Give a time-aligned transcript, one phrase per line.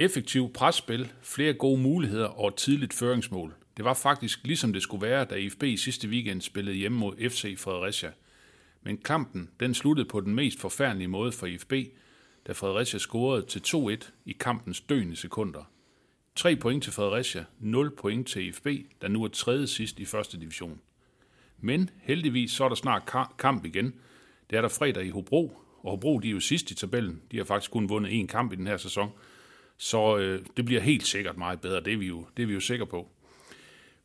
[0.00, 3.54] Effektiv presspil, flere gode muligheder og et tidligt føringsmål.
[3.76, 7.58] Det var faktisk ligesom det skulle være, da IFB sidste weekend spillede hjemme mod FC
[7.58, 8.10] Fredericia.
[8.82, 11.72] Men kampen den sluttede på den mest forfærdelige måde for IFB,
[12.46, 15.70] da Fredericia scorede til 2-1 i kampens døende sekunder.
[16.36, 18.66] 3 point til Fredericia, 0 point til IFB,
[19.02, 20.80] der nu er tredje sidst i første division.
[21.60, 23.02] Men heldigvis så er der snart
[23.38, 23.94] kamp igen.
[24.50, 27.22] Det er der fredag i Hobro, og Hobro de er jo sidst i tabellen.
[27.32, 29.10] De har faktisk kun vundet én kamp i den her sæson.
[29.78, 32.54] Så øh, det bliver helt sikkert meget bedre, det er, vi jo, det er vi
[32.54, 33.08] jo sikre på.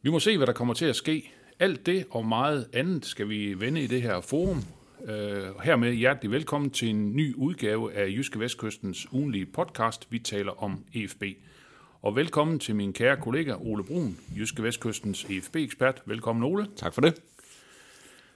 [0.01, 1.31] Vi må se, hvad der kommer til at ske.
[1.59, 4.63] Alt det og meget andet skal vi vende i det her forum.
[5.05, 10.07] Øh, hermed hjertelig velkommen til en ny udgave af Jyske Vestkystens ugenlige podcast.
[10.09, 11.23] Vi taler om EFB.
[12.02, 16.02] Og velkommen til min kære kollega Ole Brun, Jyske Vestkystens EFB-ekspert.
[16.05, 16.67] Velkommen Ole.
[16.75, 17.21] Tak for det.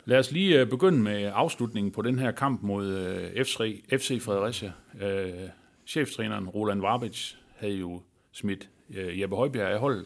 [0.05, 4.21] Lad os lige øh, begynde med afslutningen på den her kamp mod øh, FC, FC
[4.21, 4.71] Fredericia.
[5.87, 10.05] Cheftræneren Roland Warbic havde jo smidt øh, Jeppe Højbjerg af holdet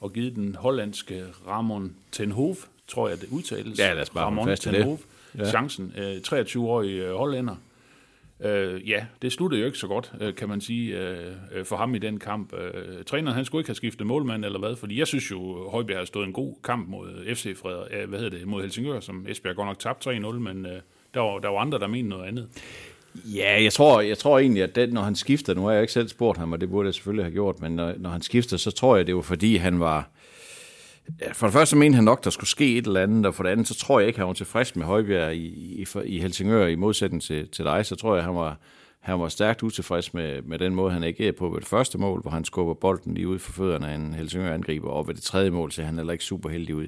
[0.00, 3.78] og givet den hollandske Ramon Tenhoff, tror jeg det udtales.
[3.78, 4.76] Ja, lad os bare Ramon fast i det.
[4.76, 5.02] Tenhoff,
[5.38, 5.44] Ja.
[5.50, 5.94] chancen.
[5.98, 7.56] Øh, 23-årig øh, hollænder.
[8.40, 11.76] Øh, ja, det sluttede jo ikke så godt, øh, kan man sige, øh, øh, for
[11.76, 12.52] ham i den kamp.
[12.54, 15.98] Øh, træneren, han skulle ikke have skiftet målmand eller hvad, fordi jeg synes jo, Højbjerg
[15.98, 19.26] har stået en god kamp mod FC Freder, øh, hvad hedder det, mod Helsingør, som
[19.28, 20.72] Esbjerg godt nok tabte 3-0, men øh,
[21.14, 22.48] der, var, der var andre, der mente noget andet.
[23.14, 25.92] Ja, jeg tror, jeg tror egentlig, at den, når han skifter, nu har jeg ikke
[25.92, 28.56] selv spurgt ham, og det burde jeg selvfølgelig have gjort, men når, når han skifter,
[28.56, 30.08] så tror jeg, det var fordi, han var...
[31.32, 33.50] For det første mente han nok, der skulle ske et eller andet, og for det
[33.50, 35.46] andet, så tror jeg ikke, han var tilfreds med Højbjerg i,
[35.82, 38.56] i, i Helsingør i modsætning til, til dig, så tror jeg, han var,
[39.00, 42.20] han var stærkt utilfreds med, med den måde, han agerede på ved det første mål,
[42.20, 45.50] hvor han skubber bolden lige ud for fødderne af en Helsingør-angriber, og ved det tredje
[45.50, 46.86] mål ser han heller ikke super heldig ud.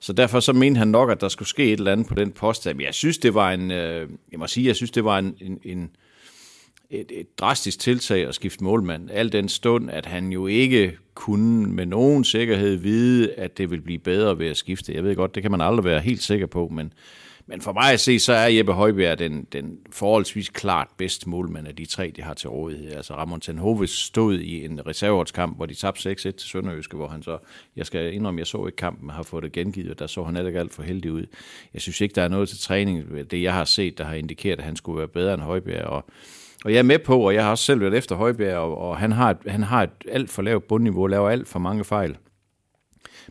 [0.00, 2.32] Så derfor så mente han nok, at der skulle ske et eller andet på den
[2.32, 2.66] post.
[2.66, 5.36] Men jeg synes, det var en, øh, jeg må sige, jeg synes, det var en,
[5.40, 5.90] en, en
[6.90, 9.10] et, et drastisk tiltag at skifte målmand.
[9.10, 13.80] Al den stund, at han jo ikke kunne med nogen sikkerhed vide, at det vil
[13.80, 14.94] blive bedre ved at skifte.
[14.94, 16.92] Jeg ved godt, det kan man aldrig være helt sikker på, men,
[17.46, 21.68] men for mig at se, så er Jeppe Højbjerg den, den forholdsvis klart bedste målmand
[21.68, 22.92] af de tre, de har til rådighed.
[22.92, 27.22] Altså Ramon Tenhove stod i en reserveårskamp, hvor de tabte 6-1 til Sønderjyske, hvor han
[27.22, 27.38] så,
[27.76, 30.24] jeg skal indrømme, jeg så ikke kampen, men har fået det gengivet, og der så
[30.24, 31.26] han ikke alt for heldig ud.
[31.74, 34.58] Jeg synes ikke, der er noget til træning, det jeg har set, der har indikeret,
[34.58, 36.04] at han skulle være bedre end Højbjerg, og
[36.64, 38.96] og jeg er med på, og jeg har også selv været efter Højbjerg, og, og
[38.96, 42.16] han har et, han har et alt for lavt bundniveau, laver alt for mange fejl.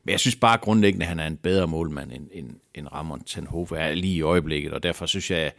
[0.04, 3.24] Men jeg synes bare grundlæggende, at han er en bedre målmand end, end, end Ramon
[3.24, 5.52] Tenhoff er lige i øjeblikket, og derfor synes jeg,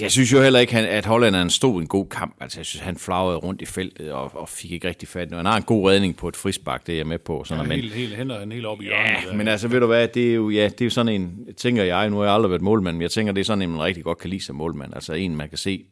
[0.00, 2.36] jeg synes jo heller ikke, at hollænderen stod en god kamp.
[2.40, 5.28] Altså, jeg synes, han flagrede rundt i feltet og, og fik ikke rigtig fat.
[5.32, 7.44] Han har en god redning på et frisbak, det er jeg med på.
[7.44, 9.38] Sådan, Ja, men, helt, helt, hænder han helt op i Ja, hjørnet.
[9.38, 11.84] men altså, ved du hvad, det er jo, ja, det er jo sådan en, tænker
[11.84, 13.82] jeg, nu har jeg aldrig været målmand, men jeg tænker, det er sådan en, man
[13.82, 14.94] rigtig godt kan lide som målmand.
[14.94, 15.84] Altså en, man kan se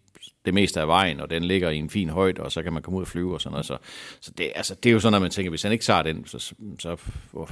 [0.46, 2.82] det meste af vejen, og den ligger i en fin højde, og så kan man
[2.82, 3.66] komme ud og flyve og sådan noget.
[3.66, 3.76] Så,
[4.20, 6.26] så det, altså, det er jo sådan, at man tænker, hvis han ikke tager den,
[6.26, 6.38] så,
[6.78, 6.96] så,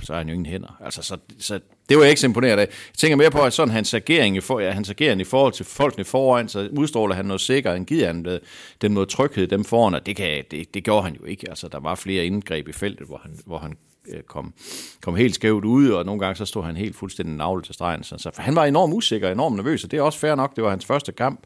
[0.03, 0.77] så har han jo ingen hænder.
[0.81, 2.67] Altså, så, så det var jeg ikke så imponeret af.
[2.67, 5.53] Jeg tænker mere på, at sådan hans agering, i for, ja, hans agering i forhold
[5.53, 8.41] til folkene foran, så udstråler han noget sikkert, han giver han øh,
[8.81, 11.49] den noget tryghed dem foran, og det, kan, det, det gjorde han jo ikke.
[11.49, 13.77] Altså, der var flere indgreb i feltet, hvor han, hvor han
[14.09, 14.55] øh, kom,
[15.01, 18.05] kom helt skævt ud, og nogle gange så stod han helt fuldstændig navlet til stregen.
[18.05, 20.57] Så, så for han var enormt usikker, enormt nervøs, og det er også fair nok.
[20.57, 21.41] Det var hans første kamp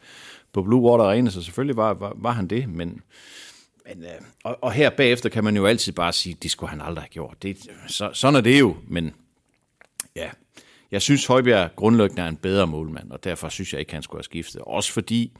[0.52, 3.02] på Blue Water Arena, så selvfølgelig var, var, var han det, men,
[3.88, 4.10] men øh,
[4.44, 7.08] og, og her bagefter kan man jo altid bare sige, det skulle han aldrig have
[7.08, 7.42] gjort.
[7.42, 9.14] Det, så, sådan er det jo, men
[10.16, 10.28] ja,
[10.90, 14.18] jeg synes Højbjerg grundlæggende er en bedre målmand, og derfor synes jeg ikke, han skulle
[14.18, 14.60] have skiftet.
[14.60, 15.32] Også fordi,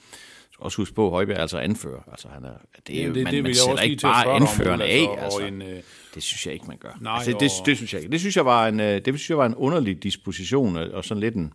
[0.58, 2.00] også huske på, Højbjerg er altså anfører.
[2.10, 2.52] Altså, han er,
[2.86, 5.08] det er jo, det- man, det man sætter ikke bare anførende Ole, af.
[5.24, 5.82] altså, Altså, en, øh,
[6.14, 6.98] det synes jeg ikke, man gør.
[7.00, 8.12] Nej, altså, det, og- det, synes jeg ikke.
[8.12, 11.04] Det synes jeg var en, øh, det synes jeg var en underlig disposition, og og
[11.04, 11.52] sådan lidt en,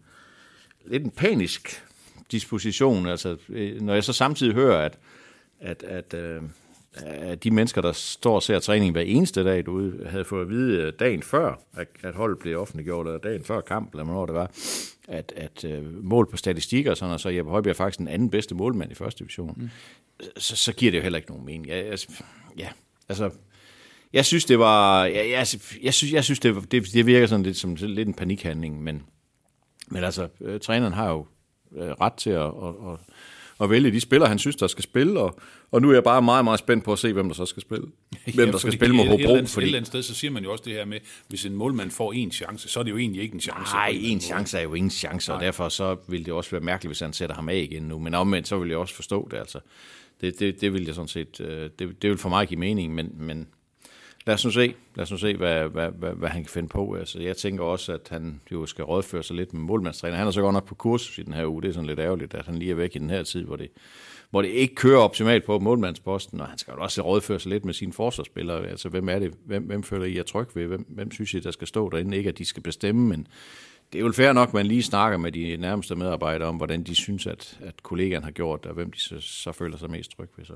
[0.86, 1.84] lidt en panisk
[2.34, 3.08] disposition.
[3.08, 4.98] Altså, øh, når jeg så samtidig hører, at,
[5.60, 6.42] at, at, øh,
[7.04, 10.50] at de mennesker, der står og ser træning hver eneste dag derude, havde fået at
[10.50, 14.26] vide øh, dagen før, at, at holdet blev offentliggjort, eller dagen før kamp, eller hvornår
[14.26, 14.52] det var,
[15.08, 15.66] at, at
[16.04, 18.96] mål på statistikker og sådan, og så Jeppe Højbjerg faktisk den anden bedste målmand i
[18.96, 19.70] første division, mm.
[20.38, 21.68] så, så giver det jo heller ikke nogen mening.
[21.68, 22.24] Jeg, altså,
[22.58, 22.70] ja,
[23.10, 23.30] altså,
[24.14, 25.48] jeg synes, det var, jeg, jeg,
[25.84, 29.04] jeg synes, jeg synes det, det, det virker sådan lidt som lidt en panikhandling, men,
[29.88, 31.26] men altså, øh, træneren har jo
[31.78, 33.00] ret til at, at, at,
[33.62, 35.40] at vælge de spillere, han synes, der skal spille, og,
[35.72, 37.62] og nu er jeg bare meget, meget spændt på at se, hvem der så skal
[37.62, 37.88] spille.
[38.36, 39.66] Hvem der skal spille mod et, et, Hobro, andet, et fordi...
[39.66, 42.14] eller andet sted, så siger man jo også det her med, hvis en målmand får
[42.14, 43.74] en chance, så er det jo egentlig ikke en chance.
[43.74, 46.90] Nej, en chance er jo ingen chance, og derfor så vil det også være mærkeligt,
[46.90, 48.00] hvis han sætter ham af igen nu.
[48.00, 49.60] Men omvendt, så vil jeg også forstå det, altså.
[50.22, 52.94] Det, det, det vil jeg sådan set, øh, det, det vil for mig give mening,
[52.94, 53.48] men, men
[54.26, 56.70] lad os nu se, lad os nu se, hvad, hvad, hvad, hvad han kan finde
[56.70, 56.94] på.
[56.94, 60.18] Altså, jeg tænker også, at han jo skal rådføre sig lidt med målmandstræner.
[60.18, 62.00] Han er så godt nok på kursus i den her uge, det er sådan lidt
[62.00, 63.70] ærgerligt, at han lige er væk i den her tid, hvor det,
[64.30, 67.66] hvor det ikke kører optimalt på målmandsposten, og han skal jo også rådføre sig lidt
[67.66, 68.68] med sine forsvarsspillere.
[68.68, 69.34] Altså, hvem er det?
[69.46, 70.66] Hvem, hvem føler I er tryg ved?
[70.66, 72.18] Hvem, hvem synes I, der skal stå derinde?
[72.18, 73.28] Ikke, at de skal bestemme, men
[73.94, 76.84] det er jo fair nok, at man lige snakker med de nærmeste medarbejdere om, hvordan
[76.84, 79.90] de synes, at, at kollegaen har gjort det, og hvem de så, så føler sig
[79.90, 80.46] mest tryg ved.
[80.46, 80.54] Så.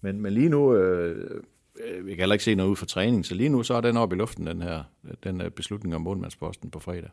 [0.00, 1.42] Men, men lige nu, øh,
[1.84, 3.80] øh, vi kan heller ikke se noget ud for træning, så lige nu så er
[3.80, 4.82] den oppe i luften, den her,
[5.24, 7.10] den øh, beslutning om målmandsposten på fredag.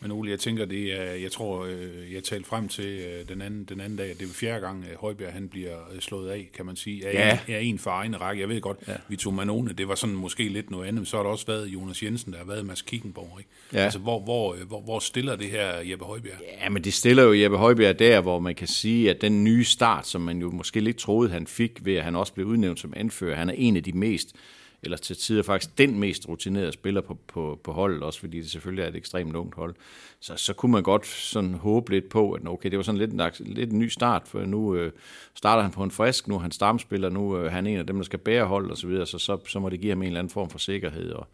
[0.00, 3.42] Men Ole, jeg tænker, det er, jeg tror, øh, jeg talte frem til øh, den
[3.42, 6.30] anden, den anden dag, at det er fjerde gang, at Højbjerg han bliver øh, slået
[6.30, 7.38] af, kan man sige, af, Ja.
[7.48, 8.40] en, af en for egen række.
[8.40, 8.92] Jeg ved godt, ja.
[9.08, 11.46] vi tog Manone, det var sådan måske lidt noget andet, men så har der også
[11.46, 13.38] været Jonas Jensen, der har været Mads Kickenborg.
[13.38, 13.50] Ikke?
[13.72, 13.78] Ja.
[13.78, 16.38] Altså, hvor, hvor, øh, hvor, hvor stiller det her Jeppe Højbjerg?
[16.62, 19.64] Ja, men det stiller jo Jeppe Højbjerg der, hvor man kan sige, at den nye
[19.64, 22.80] start, som man jo måske lidt troede, han fik ved, at han også blev udnævnt
[22.80, 24.34] som anfører, han er en af de mest,
[24.82, 28.50] eller til tider faktisk den mest rutinerede spiller på, på, på holdet, også fordi det
[28.50, 29.74] selvfølgelig er et ekstremt ungt hold.
[30.20, 33.12] Så, så kunne man godt sådan håbe lidt på, at okay, det var sådan lidt
[33.12, 34.92] en, lidt en ny start, for nu øh,
[35.34, 37.86] starter han på en frisk, nu er han stamspiller, nu øh, er han en af
[37.86, 40.02] dem, der skal bære holdet og så videre, så, så, så må det give ham
[40.02, 41.10] en eller anden form for sikkerhed.
[41.10, 41.26] Og,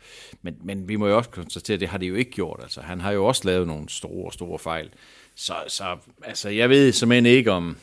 [0.43, 2.61] men, men vi må jo også konstatere, at det har det jo ikke gjort.
[2.63, 4.91] Altså, han har jo også lavet nogle store, store fejl.
[5.35, 7.77] Så, så altså, jeg ved simpelthen ikke, om,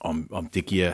[0.00, 0.92] om, om det giver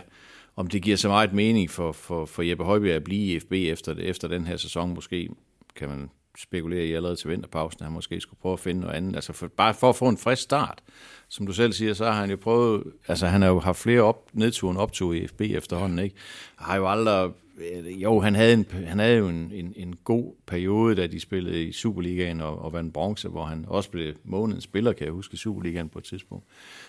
[0.56, 3.52] om det giver så meget mening for, for, for Jeppe Højbjerg at blive i FB
[3.52, 4.94] efter, efter den her sæson.
[4.94, 5.28] Måske
[5.76, 8.94] kan man spekulere i allerede til vinterpausen, at han måske skulle prøve at finde noget
[8.94, 9.14] andet.
[9.14, 10.82] Altså for, bare for at få en frisk start.
[11.28, 14.00] Som du selv siger, så har han jo prøvet, altså han har jo haft flere
[14.00, 16.16] op, nedture end optog i FB efterhånden, ikke?
[16.56, 20.34] Har jo aldrig, øh, jo, han havde, en, han havde jo en, en, en god
[20.46, 24.64] periode, da de spillede i Superligaen og, og vandt bronze, hvor han også blev månedens
[24.64, 26.44] spiller, kan jeg huske, i Superligaen på et tidspunkt.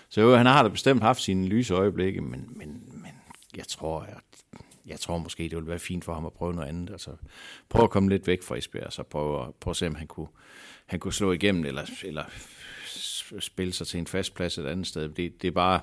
[0.08, 3.12] Så jo, han har da bestemt haft sine lyse øjeblikke, men, men, men
[3.56, 4.14] jeg tror, at
[4.86, 6.90] jeg tror måske, det ville være fint for ham at prøve noget andet.
[6.90, 7.10] Altså,
[7.68, 9.94] prøve at komme lidt væk fra Esbjerg, og så prøve, at- prøve at se, om
[9.94, 10.28] han kunne,
[10.86, 12.24] han kunne slå igennem, eller, eller
[13.40, 15.08] spille sig til en fast plads et andet sted.
[15.08, 15.80] Det, det er bare,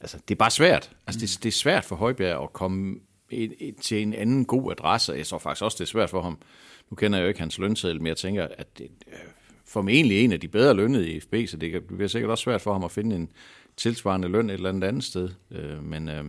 [0.00, 0.96] altså, det er bare svært.
[1.06, 2.96] Altså, det, det er svært for Højbjerg at komme
[3.30, 5.12] et, et, til en anden god adresse.
[5.12, 6.38] Jeg tror faktisk også, det er svært for ham.
[6.90, 9.18] Nu kender jeg jo ikke hans lønseddel, men jeg tænker, at det øh,
[9.66, 12.72] formentlig en af de bedre lønnede i FB, så det bliver sikkert også svært for
[12.72, 13.32] ham at finde en
[13.76, 15.28] tilsvarende løn et eller andet andet sted.
[15.50, 16.24] Øh, Men øh,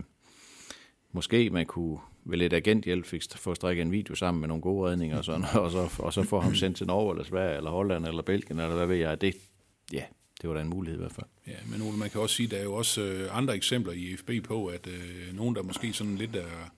[1.12, 4.90] måske man kunne ved lidt agenthjælp fik, få strikket en video sammen med nogle gode
[4.90, 7.70] redninger og, sådan, og, så, og så få ham sendt til Norge eller Sverige eller
[7.70, 9.20] Holland eller Belgien eller hvad ved jeg.
[9.20, 9.34] Det,
[9.92, 10.02] ja,
[10.42, 11.26] det var da en mulighed i hvert fald.
[11.46, 13.92] Ja, men Ole, man kan også sige, at der er jo også øh, andre eksempler
[13.92, 16.70] i FB på, at øh, nogen, der måske sådan lidt er,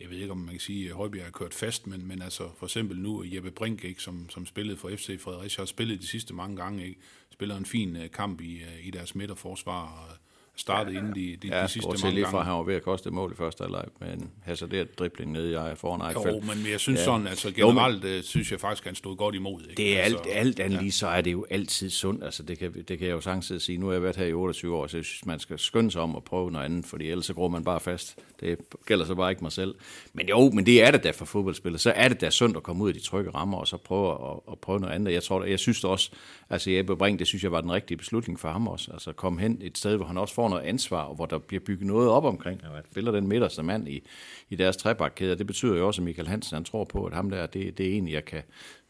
[0.00, 2.50] jeg ved ikke, om man kan sige, at Højbjerg er kørt fast, men, men altså
[2.58, 6.06] for eksempel nu Jeppe Brink, ikke, som, som spillede for FC Fredericia, har spillet de
[6.06, 7.00] sidste mange gange, ikke,
[7.32, 10.16] spiller en fin øh, kamp i, øh, i deres midterforsvar, og
[10.56, 12.38] startede ja, inden de, de, Ja, de sidste mange fra, gange.
[12.38, 15.50] at han var ved at koste mål i første halvleg med en hasarderet dribling nede
[15.50, 16.26] i ejer foran Ejfeldt.
[16.26, 17.00] Jo, men jeg synes Ja.
[17.00, 17.04] ja.
[17.04, 19.60] sådan, altså Jo, men- generelt øh, synes jeg faktisk, at han stod godt imod.
[19.62, 19.74] Ikke?
[19.82, 22.24] Det er alt, altså, alt andet lige, så er det jo altid sundt.
[22.24, 23.78] Altså, det, kan, det kan jeg jo sagtens sige.
[23.78, 26.00] Nu har jeg været her i 28 år, så jeg synes, man skal skynde sig
[26.02, 28.16] om at prøve noget andet, fordi ellers så går man bare fast.
[28.40, 29.74] Det gælder så bare ikke mig selv.
[30.12, 31.78] Men jo, men det er det da for fodboldspillere.
[31.78, 34.12] Så er det da sundt at komme ud af de trygge rammer, og så prøve
[34.12, 35.12] at, at prøve noget andet.
[35.12, 36.10] Jeg, tror, jeg synes det også,
[36.50, 38.92] altså Jeppe Brink, det synes jeg var den rigtige beslutning for ham også.
[38.92, 41.60] Altså komme hen et sted, hvor han også får noget ansvar, og hvor der bliver
[41.66, 42.60] bygget noget op omkring.
[42.64, 44.02] Og at spiller den midterste mand i,
[44.50, 45.38] i deres trebakkæde.
[45.38, 47.86] Det betyder jo også, at Michael Hansen han tror på, at ham der, det, det
[47.86, 48.42] er en, jeg kan,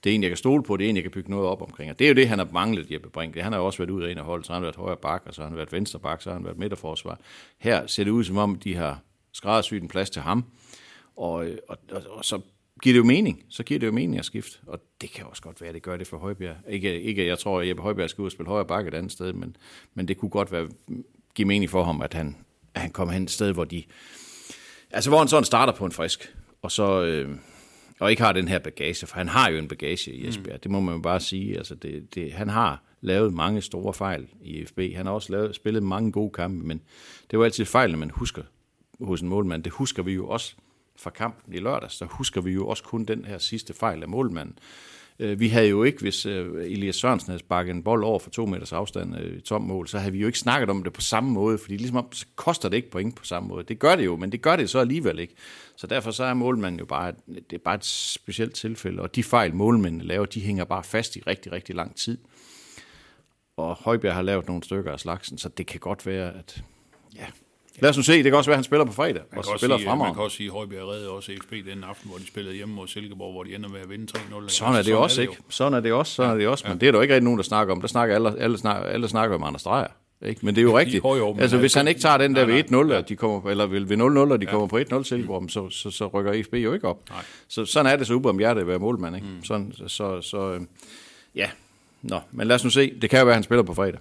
[0.04, 1.62] det er en, jeg kan stole på, det er en, jeg kan bygge noget op
[1.62, 1.90] omkring.
[1.90, 3.36] Og det er jo det, han har manglet, Jeppe Brink.
[3.36, 4.96] Han har jo også været ud af en af holdet, så har han været højre
[4.96, 7.20] bak, og så har han været venstre bak, så har han været midterforsvar.
[7.58, 9.00] Her ser det ud, som om de har
[9.32, 10.44] skræddersyet en plads til ham,
[11.16, 11.32] og,
[11.68, 12.40] og, og, og så
[12.82, 13.44] giver det jo mening.
[13.48, 15.82] Så giver det jo mening at skifte, og det kan også godt være, at det
[15.82, 16.56] gør det for Højbjerg.
[16.68, 19.12] Ikke, ikke jeg tror, at Jeppe Højbjerg skal ud og spille højre bakke et andet
[19.12, 19.56] sted, men,
[19.94, 20.68] men det kunne godt være,
[21.36, 22.36] give mening for ham, at han,
[22.74, 23.84] at han kommer hen et sted, hvor de,
[24.90, 27.38] altså hvor han sådan starter på en frisk, og så, øh,
[28.00, 30.60] og ikke har den her bagage, for han har jo en bagage i Esbjerg, mm.
[30.60, 31.56] det må man jo bare sige.
[31.56, 34.78] Altså det, det, han har lavet mange store fejl i FB.
[34.96, 36.78] Han har også lavet, spillet mange gode kampe, men
[37.22, 38.42] det er jo altid fejl, når man husker
[39.00, 39.64] hos en målmand.
[39.64, 40.54] Det husker vi jo også
[40.96, 41.98] fra kampen i lørdags.
[41.98, 44.58] Der husker vi jo også kun den her sidste fejl af målmanden.
[45.18, 48.30] Øh, vi havde jo ikke, hvis øh, Elias Sørensen havde sparket en bold over for
[48.30, 50.92] to meters afstand øh, i tom mål, så havde vi jo ikke snakket om det
[50.92, 53.64] på samme måde, fordi ligesom om, så koster det ikke point på samme måde.
[53.64, 55.34] Det gør det jo, men det gør det så alligevel ikke.
[55.76, 59.22] Så derfor så er målmanden jo bare, det er bare et specielt tilfælde, og de
[59.22, 62.18] fejl målmændene laver, de hænger bare fast i rigtig, rigtig lang tid.
[63.56, 66.64] Og Højbjerg har lavet nogle stykker af slagsen, så det kan godt være, at
[67.16, 67.26] ja.
[67.80, 69.34] Lad os nu se, det kan også være, at han spiller på fredag, Man og
[69.34, 71.84] kan, så også spiller sige, man kan også sige, at Højbjerg redde også FB den
[71.84, 74.48] aften, hvor de spillede hjemme mod Silkeborg, hvor de ender med at vinde 3-0.
[74.48, 75.36] Sådan er det også, ikke?
[75.48, 76.64] Sådan er det også, sådan er det også.
[76.68, 77.80] Men det er der jo ikke rigtig nogen, der snakker om.
[77.80, 79.86] Der snakker alle, alle, snakker, alle snakker om Anders Dreyer.
[80.22, 80.40] Ikke?
[80.46, 81.04] Men det er jo rigtigt.
[81.04, 82.82] Men altså, det er hvis han ikke tager den der Nej, ved nej.
[82.82, 83.96] 1-0, og de kommer, eller ved ved
[84.28, 86.98] 0-0, og de kommer på 1-0 Silkeborg, så, så, så rykker FB jo ikke op.
[87.10, 87.24] Nej.
[87.48, 89.16] Så sådan er det så ubarmhjertet at være målmand.
[89.16, 89.28] Ikke?
[89.44, 90.60] Sådan, så, så, øh,
[91.34, 91.46] ja.
[92.02, 92.94] Nå, men lad os nu se.
[93.02, 94.00] Det kan jo være, at han spiller på fredag.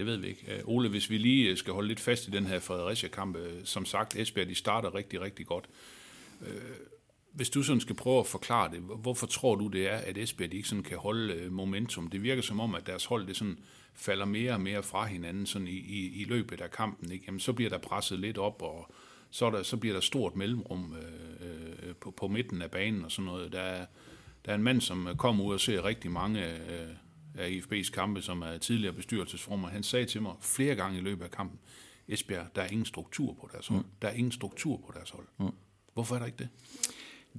[0.00, 0.54] Det ved vi ikke.
[0.54, 3.52] Øh, Ole, hvis vi lige øh, skal holde lidt fast i den her Fredericia-kamp, øh,
[3.64, 5.64] som sagt, Esbjerg, de starter rigtig, rigtig godt.
[6.46, 6.60] Øh,
[7.32, 10.52] Hvis du sådan skal prøve at forklare det, hvorfor tror du det er, at Esbjerg
[10.52, 12.06] de ikke sådan kan holde momentum?
[12.06, 13.58] Det virker som om, at deres hold det sådan
[13.94, 17.12] falder mere og mere fra hinanden sådan i, i, i løbet af kampen.
[17.12, 17.24] Ikke?
[17.26, 18.92] Jamen, så bliver der presset lidt op, og
[19.30, 23.04] så, er der, så bliver der stort mellemrum øh, øh, på, på midten af banen
[23.04, 23.52] og sådan noget.
[23.52, 23.86] Der er,
[24.44, 26.88] der er en mand, som kommer ud og ser rigtig mange øh,
[27.38, 29.68] af IFB's kampe, som er tidligere bestyrelsesformer.
[29.68, 31.58] Han sagde til mig flere gange i løbet af kampen,
[32.08, 33.80] Esbjerg, der er ingen struktur på deres hold.
[33.80, 33.86] Mm.
[34.02, 35.26] Der er ingen struktur på deres hold.
[35.38, 35.46] Mm.
[35.94, 36.48] Hvorfor er der ikke det?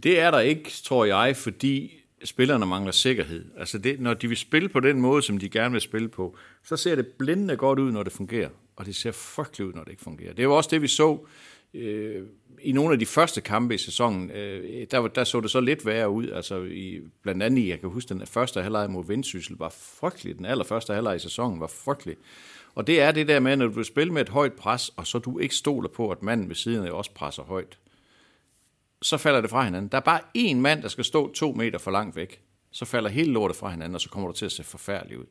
[0.03, 3.45] Det er der ikke, tror jeg, fordi spillerne mangler sikkerhed.
[3.57, 6.37] Altså det, når de vil spille på den måde, som de gerne vil spille på,
[6.63, 8.49] så ser det blændende godt ud, når det fungerer.
[8.75, 10.29] Og det ser frygteligt ud, når det ikke fungerer.
[10.29, 11.25] Det er jo også det, vi så
[11.73, 12.27] øh,
[12.61, 14.31] i nogle af de første kampe i sæsonen.
[14.31, 16.29] Øh, der, der så det så lidt værre ud.
[16.29, 20.37] Altså i, blandt andet jeg kan huske, den første halvleg mod Vendsyssel var frygtelig.
[20.37, 22.15] Den allerførste halvleg i sæsonen var frygtelig.
[22.75, 25.19] Og det er det der med, når du spiller med et højt pres, og så
[25.19, 27.77] du ikke stoler på, at manden ved siden af også presser højt
[29.01, 29.91] så falder det fra hinanden.
[29.91, 32.41] Der er bare én mand, der skal stå to meter for langt væk.
[32.71, 35.25] Så falder hele lortet fra hinanden, og så kommer du til at se forfærdeligt ud.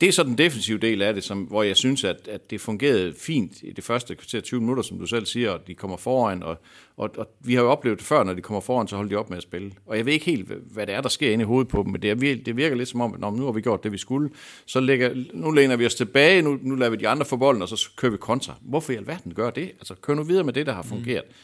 [0.00, 2.60] Det er så den defensive del af det, som, hvor jeg synes, at, at det
[2.60, 5.96] fungerede fint i det første kvarter 20 minutter, som du selv siger, og de kommer
[5.96, 6.56] foran, og,
[6.96, 9.16] og, og vi har jo oplevet det før, når de kommer foran, så holder de
[9.16, 9.72] op med at spille.
[9.86, 11.92] Og jeg ved ikke helt, hvad det er, der sker inde i hovedet på dem,
[11.92, 13.92] men det, er, det virker lidt som om, at når nu har vi gjort det,
[13.92, 14.30] vi skulle,
[14.66, 17.62] så lægger, nu læner vi os tilbage, nu, nu lader vi de andre få bolden,
[17.62, 18.54] og så kører vi kontra.
[18.60, 19.64] Hvorfor i alverden gør det?
[19.64, 21.24] Altså, kør nu videre med det, der har fungeret.
[21.28, 21.34] Mm.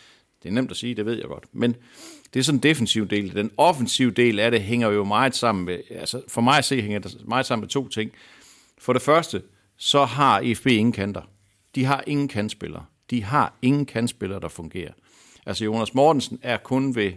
[0.43, 1.45] Det er nemt at sige, det ved jeg godt.
[1.53, 1.77] Men
[2.35, 3.35] det er sådan en defensiv del.
[3.35, 6.83] Den offensive del af det hænger jo meget sammen med, altså for mig at se,
[6.83, 8.13] hænger det meget sammen med to ting.
[8.79, 9.43] For det første,
[9.77, 11.23] så har IFB ingen kanter.
[11.75, 12.85] De har ingen kantspillere.
[13.11, 14.93] De har ingen kantspillere, der fungerer.
[15.47, 17.13] Altså Jonas Mortensen er kun ved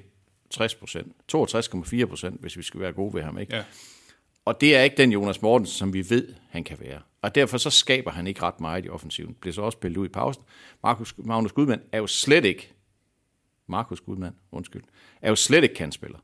[0.49, 1.11] 60 procent.
[1.35, 3.37] 62,4 procent, hvis vi skal være gode ved ham.
[3.37, 3.55] Ikke?
[3.55, 3.63] Ja.
[4.45, 6.99] Og det er ikke den Jonas Mortensen, som vi ved, han kan være.
[7.21, 9.35] Og derfor så skaber han ikke ret meget i offensiven.
[9.41, 10.43] Bliver så også spillet ud i pausen.
[10.83, 12.73] Markus, Magnus Gudmand er jo slet ikke,
[13.67, 14.83] Markus Gudmand, undskyld,
[15.21, 16.19] er jo slet ikke kantspiller.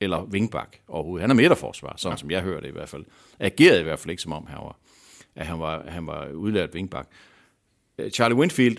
[0.00, 1.20] Eller vingbak overhovedet.
[1.22, 2.16] Han er midterforsvar, sådan ja.
[2.16, 3.04] som jeg hører det i hvert fald.
[3.40, 4.78] Agerede i hvert fald ikke som om, han var,
[5.34, 7.08] at han var, han var udlært vingbak.
[7.98, 8.76] Øh, Charlie Winfield,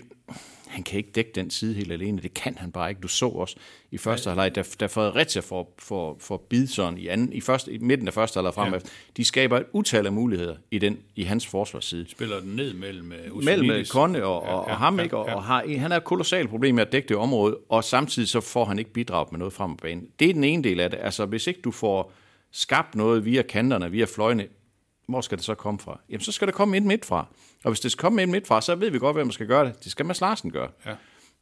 [0.76, 2.22] han kan ikke dække den side helt alene.
[2.22, 3.00] Det kan han bare ikke.
[3.00, 3.56] Du så også
[3.90, 7.78] i første halvleg, da, da Fredericia får, får, får Bidson i, anden, i, første, i
[7.78, 8.72] midten af første halvleg frem.
[8.72, 8.78] Ja.
[9.16, 12.06] De skaber et utal af muligheder i, den, i hans forsvarsside.
[12.08, 13.86] Spiller den ned mellem uh, Mellem.
[13.90, 15.16] Konne og, og, og ham, ikke?
[15.16, 18.28] Og, og har, han har et kolossalt problem med at dække det område, og samtidig
[18.28, 20.08] så får han ikke bidraget med noget frem på banen.
[20.18, 20.98] Det er den ene del af det.
[21.02, 22.12] Altså, hvis ikke du får
[22.52, 24.46] skabt noget via kanterne, via fløjene,
[25.08, 26.00] hvor skal det så komme fra?
[26.08, 27.26] Jamen, så skal det komme ind midt fra.
[27.66, 29.46] Og hvis det skal komme ind midt fra, så ved vi godt, hvem der skal
[29.46, 29.84] gøre det.
[29.84, 30.70] Det skal Mads Larsen gøre.
[30.86, 30.94] Ja.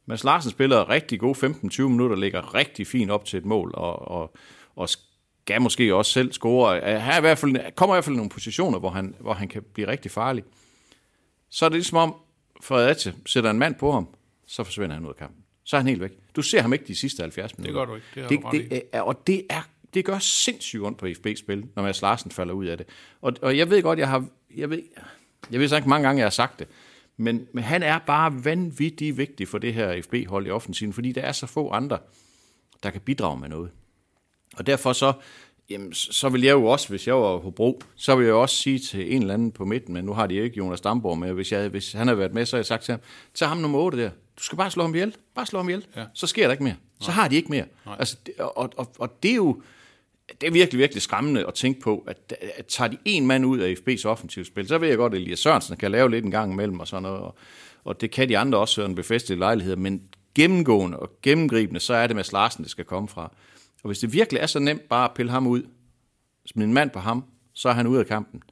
[0.05, 4.07] Mads Larsen spiller rigtig gode 15-20 minutter, ligger rigtig fint op til et mål, og,
[4.07, 4.35] og,
[4.75, 6.75] og skal måske også selv score.
[6.75, 9.47] Her er i hvert fald, kommer i hvert fald nogle positioner, hvor han, hvor han
[9.47, 10.43] kan blive rigtig farlig.
[11.49, 12.15] Så er det ligesom om,
[12.61, 14.07] Fredericia sætter en mand på ham,
[14.47, 15.43] så forsvinder han ud af kampen.
[15.63, 16.11] Så er han helt væk.
[16.35, 17.79] Du ser ham ikke de sidste 70 minutter.
[17.79, 18.29] gør du ikke.
[18.29, 19.61] Det har det, det er, Og det er
[19.93, 22.87] det gør sindssygt ondt på FB-spil, når Mads Larsen falder ud af det.
[23.21, 24.25] Og, og jeg ved godt, jeg har...
[24.55, 24.81] Jeg ved,
[25.51, 26.67] jeg ved så ikke mange gange, jeg har sagt det,
[27.17, 31.21] men, men han er bare vanvittigt vigtig for det her FB-hold i offensiven, fordi der
[31.21, 31.97] er så få andre,
[32.83, 33.71] der kan bidrage med noget.
[34.57, 35.13] Og derfor så,
[35.69, 38.55] jamen, så vil jeg jo også, hvis jeg var på Bro, så vil jeg også
[38.55, 41.33] sige til en eller anden på midten, men nu har de ikke Jonas Damborg med,
[41.33, 43.01] hvis, jeg, hvis han havde været med, så havde jeg sagt til ham,
[43.33, 45.85] tag ham nummer 8 der, du skal bare slå ham ihjel, bare slå ham ihjel,
[45.95, 46.05] ja.
[46.13, 46.75] så sker der ikke mere.
[46.99, 47.65] Så har de ikke mere.
[47.99, 49.61] Altså, det, og, og, og det er jo,
[50.41, 53.59] det er virkelig, virkelig skræmmende at tænke på, at, at tager de en mand ud
[53.59, 56.53] af FB's offensivspil, så ved jeg godt, at Elias Sørensen kan lave lidt en gang
[56.53, 57.35] imellem og sådan noget, og,
[57.83, 60.01] og det kan de andre også, Søren befæstede lejligheder, men
[60.35, 63.31] gennemgående og gennemgribende, så er det med Larsen, det skal komme fra.
[63.83, 65.63] Og hvis det virkelig er så nemt bare at pille ham ud,
[66.45, 68.43] smide en mand på ham, så er han ude af kampen,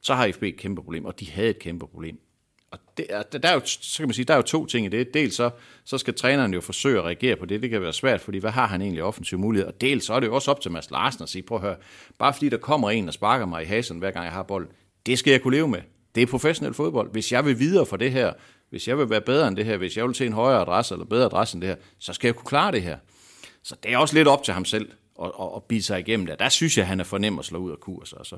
[0.00, 2.18] så har FB et kæmpe problem, og de havde et kæmpe problem.
[2.74, 4.86] Og det er, der, er jo, så kan man sige, der er jo to ting
[4.86, 5.14] i det.
[5.14, 5.50] Dels så,
[5.84, 7.62] så skal træneren jo forsøge at reagere på det.
[7.62, 9.68] Det kan være svært, fordi hvad har han egentlig offensiv mulighed?
[9.68, 11.62] Og dels så er det jo også op til Mads Larsen at sige, prøv at
[11.62, 11.76] høre,
[12.18, 14.70] bare fordi der kommer en og sparker mig i hasen, hver gang jeg har bolden,
[15.06, 15.80] det skal jeg kunne leve med.
[16.14, 17.12] Det er professionel fodbold.
[17.12, 18.32] Hvis jeg vil videre for det her,
[18.70, 20.94] hvis jeg vil være bedre end det her, hvis jeg vil til en højere adresse
[20.94, 22.96] eller bedre adresse end det her, så skal jeg kunne klare det her.
[23.62, 26.26] Så det er også lidt op til ham selv og, og, og bide sig igennem
[26.26, 26.38] det.
[26.38, 28.12] Der synes jeg, han er for nem at slå ud af kurs.
[28.12, 28.36] Altså.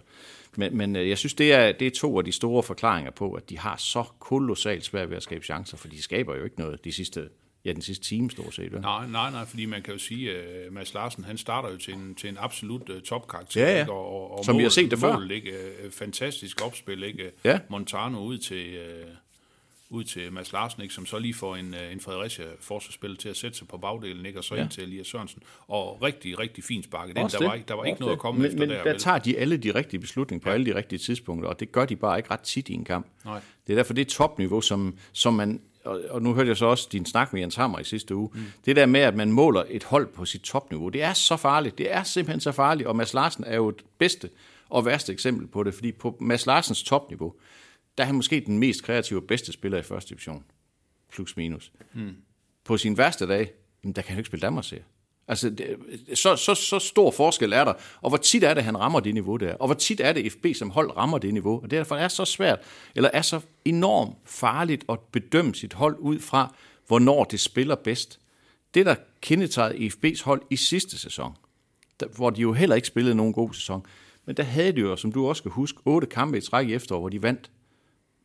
[0.56, 3.32] Men, men øh, jeg synes, det er, det er to af de store forklaringer på,
[3.32, 6.58] at de har så kolossalt svært ved at skabe chancer, for de skaber jo ikke
[6.58, 7.28] noget de sidste,
[7.64, 8.72] ja, den sidste time stort set.
[8.72, 8.80] Vel?
[8.80, 11.94] Nej, nej, nej, fordi man kan jo sige, at Mads Larsen, han starter jo til
[11.94, 13.62] en, til en absolut uh, topkarakter.
[13.62, 13.80] Ja, ja.
[13.80, 13.92] Ikke?
[13.92, 15.12] Og, og, og Som vi har set det før.
[15.12, 15.52] målet, Ikke?
[15.90, 17.30] Fantastisk opspil, ikke?
[17.44, 17.58] Ja.
[17.68, 19.08] Montano ud til, uh,
[19.90, 20.94] ud til Mads Larsen, ikke?
[20.94, 24.26] som så lige får en, uh, en Fredericia forsvarsspiller til at sætte sig på bagdelen,
[24.26, 24.38] ikke?
[24.38, 24.62] og så Ja.
[24.62, 25.42] ind til Elias Sørensen.
[25.68, 27.30] Og rigtig, rigtig fint sparket ind.
[27.30, 28.16] Der var, ikke, der var ikke noget det.
[28.16, 28.82] at komme men, efter men der.
[28.82, 28.98] der vel?
[29.00, 30.54] tager de alle de rigtige beslutninger på ja.
[30.54, 33.06] alle de rigtige tidspunkter, og det gør de bare ikke ret tit i en kamp.
[33.24, 33.40] Nej.
[33.66, 36.66] Det er derfor, det er topniveau, som, som man, og, og nu hørte jeg så
[36.66, 38.40] også din snak med Jens Hammer i sidste uge, mm.
[38.64, 41.78] det der med, at man måler et hold på sit topniveau, det er så farligt,
[41.78, 44.30] det er simpelthen så farligt, og Mads Larsen er jo et bedste
[44.68, 47.34] og værste eksempel på det, fordi på Mads Larsens topniveau,
[47.98, 50.44] der er han måske den mest kreative og bedste spiller i første division,
[51.12, 51.72] plus minus.
[51.94, 52.16] Mm.
[52.64, 53.52] På sin værste dag,
[53.84, 54.74] jamen, der kan han jo ikke spille Danmarks
[55.28, 55.76] Altså, det,
[56.14, 57.72] så, så, så stor forskel er der.
[58.00, 59.54] Og hvor tit er det, han rammer det niveau der?
[59.54, 61.62] Og hvor tit er det, FB som hold rammer det niveau?
[61.62, 62.58] Og derfor er det så svært,
[62.94, 66.54] eller er så enormt farligt at bedømme sit hold ud fra,
[66.86, 68.20] hvornår det spiller bedst.
[68.74, 71.32] Det, der kendetegnede FB's hold i sidste sæson,
[72.00, 73.86] der, hvor de jo heller ikke spillede nogen god sæson,
[74.26, 76.74] men der havde de jo, som du også skal huske, otte kampe i træk i
[76.74, 77.50] efterår, hvor de vandt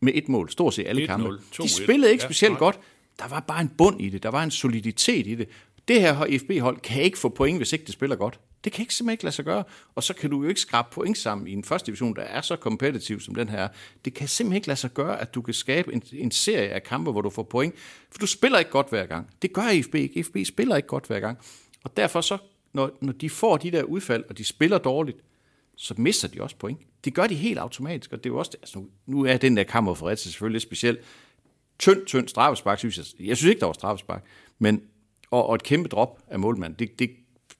[0.02, 1.30] med et mål, stort set alle 1-0, kampe.
[1.30, 1.64] 2-1.
[1.64, 2.60] De spillede ikke Ja, specielt nej.
[2.60, 2.80] godt.
[3.20, 4.24] Der var bare en bund i det.
[4.24, 5.50] Der var en soliditet i det.
[5.88, 8.40] Det her FB-hold kan ikke få point, hvis ikke det spiller godt.
[8.64, 9.64] Det kan ikke simpelthen ikke lade sig gøre.
[9.96, 12.42] Og så kan du jo ikke skrabe point sammen i en første division, der er
[12.42, 13.58] så kompetitiv som den her.
[13.58, 13.68] er.
[14.06, 16.84] Det kan simpelthen ikke lade sig gøre, at du kan skabe en, en serie af
[16.84, 17.76] kampe, hvor du får point.
[18.12, 19.28] For du spiller ikke godt hver gang.
[19.42, 20.24] Det gør FB ikke.
[20.24, 21.38] FB spiller ikke godt hver gang.
[21.84, 22.38] Og derfor så,
[22.74, 25.18] når, når de får de der udfald, og de spiller dårligt,
[25.82, 26.80] så mister de også point.
[27.06, 29.58] Det gør de helt automatisk, og det er jo også, altså nu, nu er den
[29.58, 30.98] der kamp for Fredericia selvfølgelig lidt speciel.
[31.80, 33.28] Tynd, tynd straffespark, synes jeg.
[33.28, 34.24] Jeg synes ikke, der var straffespark,
[34.60, 34.82] men,
[35.32, 36.80] og, og et kæmpe drop af målmanden.
[36.80, 37.12] Det, det,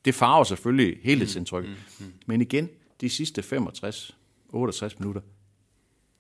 [0.06, 1.70] det farver selvfølgelig helhedsindtrykket.
[1.70, 2.14] Mm, mm, mm.
[2.26, 2.70] Men igen,
[3.02, 4.16] de sidste 65,
[4.50, 5.22] 68 minutter,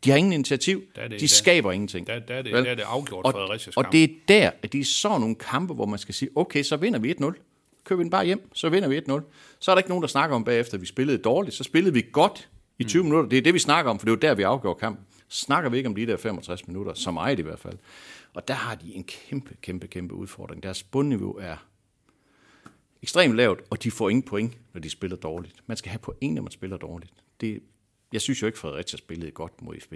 [0.03, 0.83] de har ingen initiativ.
[0.95, 2.07] Der det- de der- skaber ingenting.
[2.07, 3.91] der- der er det- der er det afgjort og, Frederiциas Og kamp.
[3.93, 6.77] det er der, at de er sådan nogle kampe, hvor man skal sige, okay, så
[6.77, 7.33] vinder vi 1-0.
[7.83, 9.21] Kører vi den bare hjem, så vinder vi 1-0.
[9.59, 11.55] Så er der ikke nogen, der snakker om bagefter, at vi spillede dårligt.
[11.55, 13.09] Så spillede vi godt i 20 mm.
[13.09, 13.29] minutter.
[13.29, 15.05] Det er det, vi snakker om, for det er der, vi afgjorde kampen.
[15.29, 17.77] Snakker vi ikke om de der 65 minutter, så meget i hvert fald.
[18.33, 20.63] Og der har de en kæmpe, kæmpe, kæmpe udfordring.
[20.63, 21.67] Deres bundniveau er
[23.01, 25.55] ekstremt lavt, og de får ingen point, når de spiller dårligt.
[25.67, 27.13] Man skal have point, når man spiller dårligt.
[27.41, 27.59] Det,
[28.13, 29.93] jeg synes jo ikke, Fredericia spillede godt mod FB.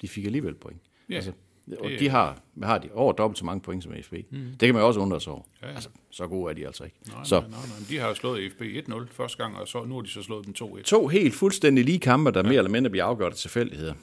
[0.00, 0.80] De fik alligevel point.
[1.08, 1.32] Ja, altså,
[1.80, 4.12] og det- de har, har de over dobbelt så mange point som FB.
[4.30, 4.38] Mm.
[4.60, 5.42] Det kan man også undre sig over.
[5.62, 5.74] Ja, ja.
[5.74, 6.96] Altså, så gode er de altså ikke.
[7.08, 7.78] Nej, så nej, nej, nej.
[7.88, 10.46] De har jo slået FB 1-0 første gang, og så, nu har de så slået
[10.46, 10.82] dem 2-1.
[10.82, 12.42] to helt fuldstændig lige kampe, der ja.
[12.48, 13.94] mere eller mindre bliver afgjort af tilfældigheder.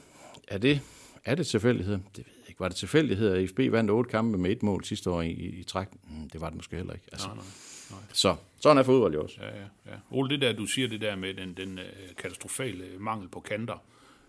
[0.48, 0.82] Er det,
[1.26, 1.98] er det tilfældigheder?
[1.98, 2.60] Det ved jeg ikke.
[2.60, 5.46] Var det tilfældigheder, at FB vandt otte kampe med et mål sidste år i, i,
[5.60, 5.88] i træk?
[6.10, 7.06] Mm, det var det måske heller ikke.
[7.12, 7.46] Altså, Nej, nej,
[7.92, 8.00] nej.
[8.14, 9.36] Så sådan er fodbold jo også.
[9.42, 9.92] Ja, ja, ja.
[10.12, 11.86] Ole, det der, du siger det der med den, den øh,
[12.18, 13.84] katastrofale mangel på kanter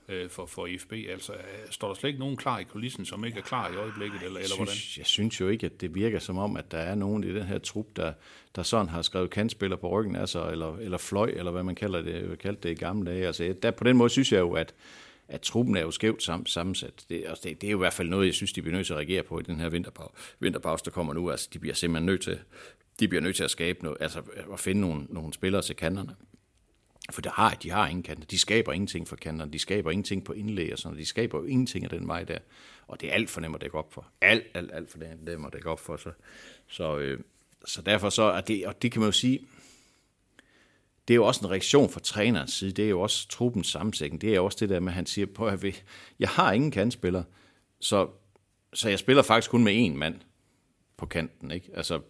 [0.09, 1.41] øh, for, for IFB, altså øh,
[1.71, 4.27] står der slet ikke nogen klar i kulissen, som ikke er klar i øjeblikket, eller,
[4.27, 4.75] eller jeg hvordan?
[4.75, 7.35] synes, jeg synes jo ikke, at det virker som om, at der er nogen i
[7.35, 8.13] den her trup, der,
[8.57, 11.75] der sådan har skrevet kantspiller på ryggen af sig, eller, eller fløj, eller hvad man
[11.75, 13.27] kalder det, kaldte det i gamle dage.
[13.27, 14.75] Altså, der, på den måde synes jeg jo, at,
[15.29, 17.05] at truppen er jo skævt sam, sammensat.
[17.09, 18.87] Det, altså, det, det er jo i hvert fald noget, jeg synes, de bliver nødt
[18.87, 21.31] til at reagere på i den her vinterpause, vinterpause der kommer nu.
[21.31, 22.39] Altså, de bliver simpelthen nødt til,
[23.01, 26.17] de bliver nødt til at skabe noget, altså at finde nogle, nogle spillere til kanterne.
[27.11, 28.25] For der har, de har ingen kanter.
[28.25, 29.53] De skaber ingenting for kanterne.
[29.53, 31.01] De skaber ingenting på indlæg og sådan noget.
[31.01, 32.39] De skaber jo ingenting af den vej der.
[32.87, 34.07] Og det er alt for nemt at dække op for.
[34.21, 35.97] Alt, alt, alt for nemt at dække op for.
[35.97, 36.11] Så,
[36.69, 37.21] så, øh,
[37.65, 39.41] så derfor så, er det, og det kan man jo sige,
[41.09, 42.73] det er jo også en reaktion fra trænerens side.
[42.73, 44.21] Det er jo også truppens sammensætning.
[44.21, 45.65] Det er jo også det der med, at han siger, på at
[46.19, 47.23] jeg har ingen kantspiller,
[47.81, 48.09] så,
[48.73, 50.21] så jeg spiller faktisk kun med én mand
[50.97, 51.51] på kanten.
[51.51, 51.71] Ikke?
[51.75, 52.01] Altså,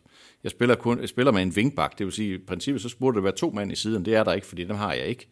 [0.47, 3.15] jeg spiller, kun, jeg spiller med en vingbak, det vil sige, i princippet så burde
[3.15, 5.29] det være to mand i siden, det er der ikke, fordi dem har jeg ikke.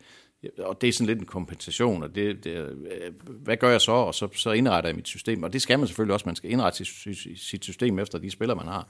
[0.59, 2.77] Og det er sådan lidt en kompensation, og det, det,
[3.25, 3.93] hvad gør jeg så?
[3.93, 6.51] Og så, så indretter jeg mit system, og det skal man selvfølgelig også, man skal
[6.51, 8.89] indrette sit, sit system efter de spillere, man har.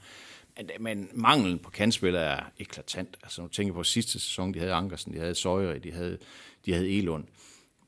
[0.57, 3.17] Men, men manglen på kantspillere er eklatant.
[3.23, 6.17] Altså, nu tænker jeg på sidste sæson, de havde Ankersen, de havde Søjre, de havde,
[6.65, 7.23] de havde Elund.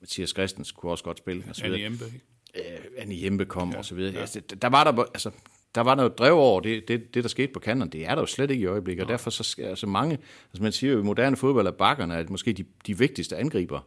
[0.02, 1.44] Mathias Christens kunne også godt spille.
[1.50, 2.74] Og så Annie videre Jempe, ikke?
[2.74, 4.14] øh, Annie Jempe kom ja, og så videre.
[4.14, 4.20] Ja.
[4.20, 5.32] Altså, der var der, altså,
[5.78, 7.92] der var noget drev over det, det, det, der skete på kanterne.
[7.92, 10.18] Det er der jo slet ikke i øjeblikket, og derfor så skal altså mange,
[10.52, 13.80] altså man siger jo, i moderne fodbold er bakkerne er måske de, de vigtigste angriber,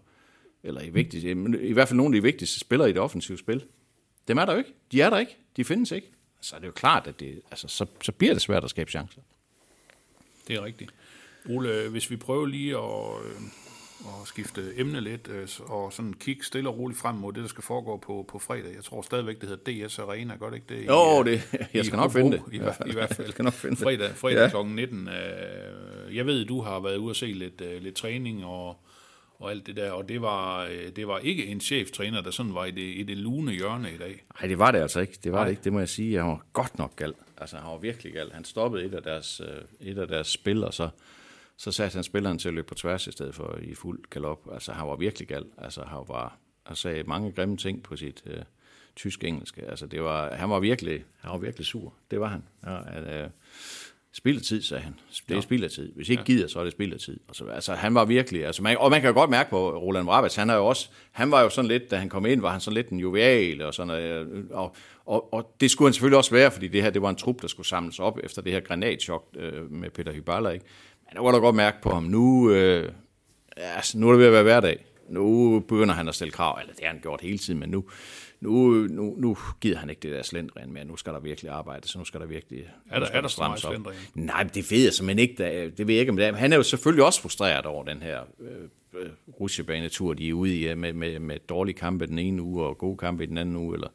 [0.62, 1.30] eller i, vigtigste,
[1.62, 3.64] i hvert fald nogle af de vigtigste spillere i det offensive spil.
[4.28, 4.74] Dem er der jo ikke.
[4.92, 5.36] De er der ikke.
[5.56, 6.10] De findes ikke.
[6.40, 8.90] Så er det jo klart, at det, altså, så, så bliver det svært at skabe
[8.90, 9.20] chancer.
[10.48, 10.90] Det er rigtigt.
[11.48, 13.14] Ole, hvis vi prøver lige at,
[14.06, 17.42] øh, at skifte emne lidt, øh, og sådan kigge stille og roligt frem mod det,
[17.42, 18.74] der skal foregå på, på fredag.
[18.74, 20.86] Jeg tror stadigvæk, det hedder DS Arena, gør det ikke det?
[20.86, 21.42] Jo, I, det,
[21.74, 22.42] jeg i skal nok Hobro, finde det.
[22.52, 23.26] I, hvert- i hvert fald.
[23.26, 23.82] Jeg skal nok finde det.
[23.84, 24.62] fredag, fredag Ja.
[24.62, 24.68] kl.
[24.68, 25.08] 19.
[25.08, 28.76] Øh, jeg ved, du har været ude og se lidt, øh, lidt træning og,
[29.38, 32.54] og alt det der, og det var, øh, det var ikke en cheftræner, der sådan
[32.54, 34.24] var i det, i det lune hjørne i dag.
[34.40, 35.18] Nej, det var det altså ikke.
[35.24, 35.44] Det var Nej.
[35.44, 36.18] det ikke, det må jeg sige.
[36.18, 37.14] Han var godt nok gal.
[37.38, 38.30] Altså, han var virkelig gal.
[38.32, 39.40] Han stoppede et af deres,
[39.80, 40.88] øh, et af deres spil, og så,
[41.60, 44.48] så satte han spilleren til at løbe på tværs i stedet for i fuld galop.
[44.52, 45.44] Altså, han var virkelig gal.
[45.58, 48.42] Altså, han var, han sagde mange grimme ting på sit øh,
[48.96, 49.62] tysk-engelske.
[49.62, 51.94] Altså, det var, han var virkelig, han var virkelig sur.
[52.10, 52.42] Det var han.
[52.66, 53.30] Ja, øh,
[54.12, 54.94] Spild af tid, sagde han.
[55.28, 55.92] Det er spild af tid.
[55.92, 57.20] Hvis I ikke gider, så er det spild af tid.
[57.28, 60.06] Og, så, altså, han var virkelig, altså, man, og man kan godt mærke på Roland
[60.06, 62.50] Brabats, han er jo også, han var jo sådan lidt, da han kom ind, var
[62.50, 64.74] han sådan lidt en jovial, og sådan noget, og,
[65.06, 67.42] og, og, det skulle han selvfølgelig også være, fordi det her, det var en trup,
[67.42, 70.64] der skulle samles op efter det her granatchok øh, med Peter Hyballa, ikke?
[71.10, 72.92] Men der var der godt mærke på ham, nu, øh,
[73.56, 74.84] altså, nu er det ved at være hverdag.
[75.08, 77.84] Nu begynder han at stille krav, eller det har han gjort hele tiden, men nu,
[78.40, 80.84] nu, nu, nu gider han ikke det der slendren mere.
[80.84, 82.58] Nu skal der virkelig arbejde, så nu skal der virkelig
[82.90, 83.72] Er der- nu er der strammes op.
[84.14, 85.70] Nej, men det ved jeg simpelthen ikke.
[85.76, 86.32] Det ved jeg ikke, om det er.
[86.34, 89.08] Han er jo selvfølgelig også frustreret over den her øh, øh,
[89.40, 92.78] rutsjebanetur, de er ude i, ja, med, med, med dårlige kampe den ene uge og
[92.78, 93.88] gode kampe i den anden uge, eller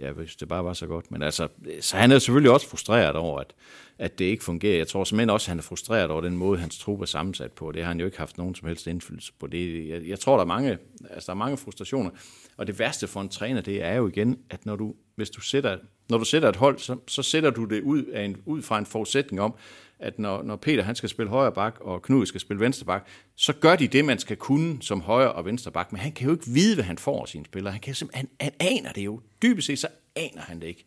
[0.00, 1.10] ja, hvis det bare var så godt.
[1.10, 1.48] Men altså,
[1.80, 3.54] så han er selvfølgelig også frustreret over, at,
[3.98, 4.76] at det ikke fungerer.
[4.76, 7.52] Jeg tror simpelthen også, at han er frustreret over den måde, hans trup er sammensat
[7.52, 7.72] på.
[7.72, 9.46] Det har han jo ikke haft nogen som helst indflydelse på.
[9.46, 10.78] Det, jeg, jeg tror, der er, mange,
[11.10, 12.10] altså, der er mange frustrationer.
[12.56, 15.40] Og det værste for en træner, det er jo igen, at når du, hvis du
[15.40, 15.78] sætter,
[16.10, 18.78] når du sætter et hold, så, så sætter du det ud, af en, ud fra
[18.78, 19.54] en forudsætning om,
[19.98, 23.06] at når, når Peter han skal spille højre bak, og Knud skal spille venstre bak,
[23.36, 25.92] så gør de det, man skal kunne som højre og venstre bak.
[25.92, 27.72] Men han kan jo ikke vide, hvad han får af sine spillere.
[27.72, 29.20] Han, kan simpelthen, han, han aner det jo.
[29.42, 30.84] Dybest set, så aner han det ikke.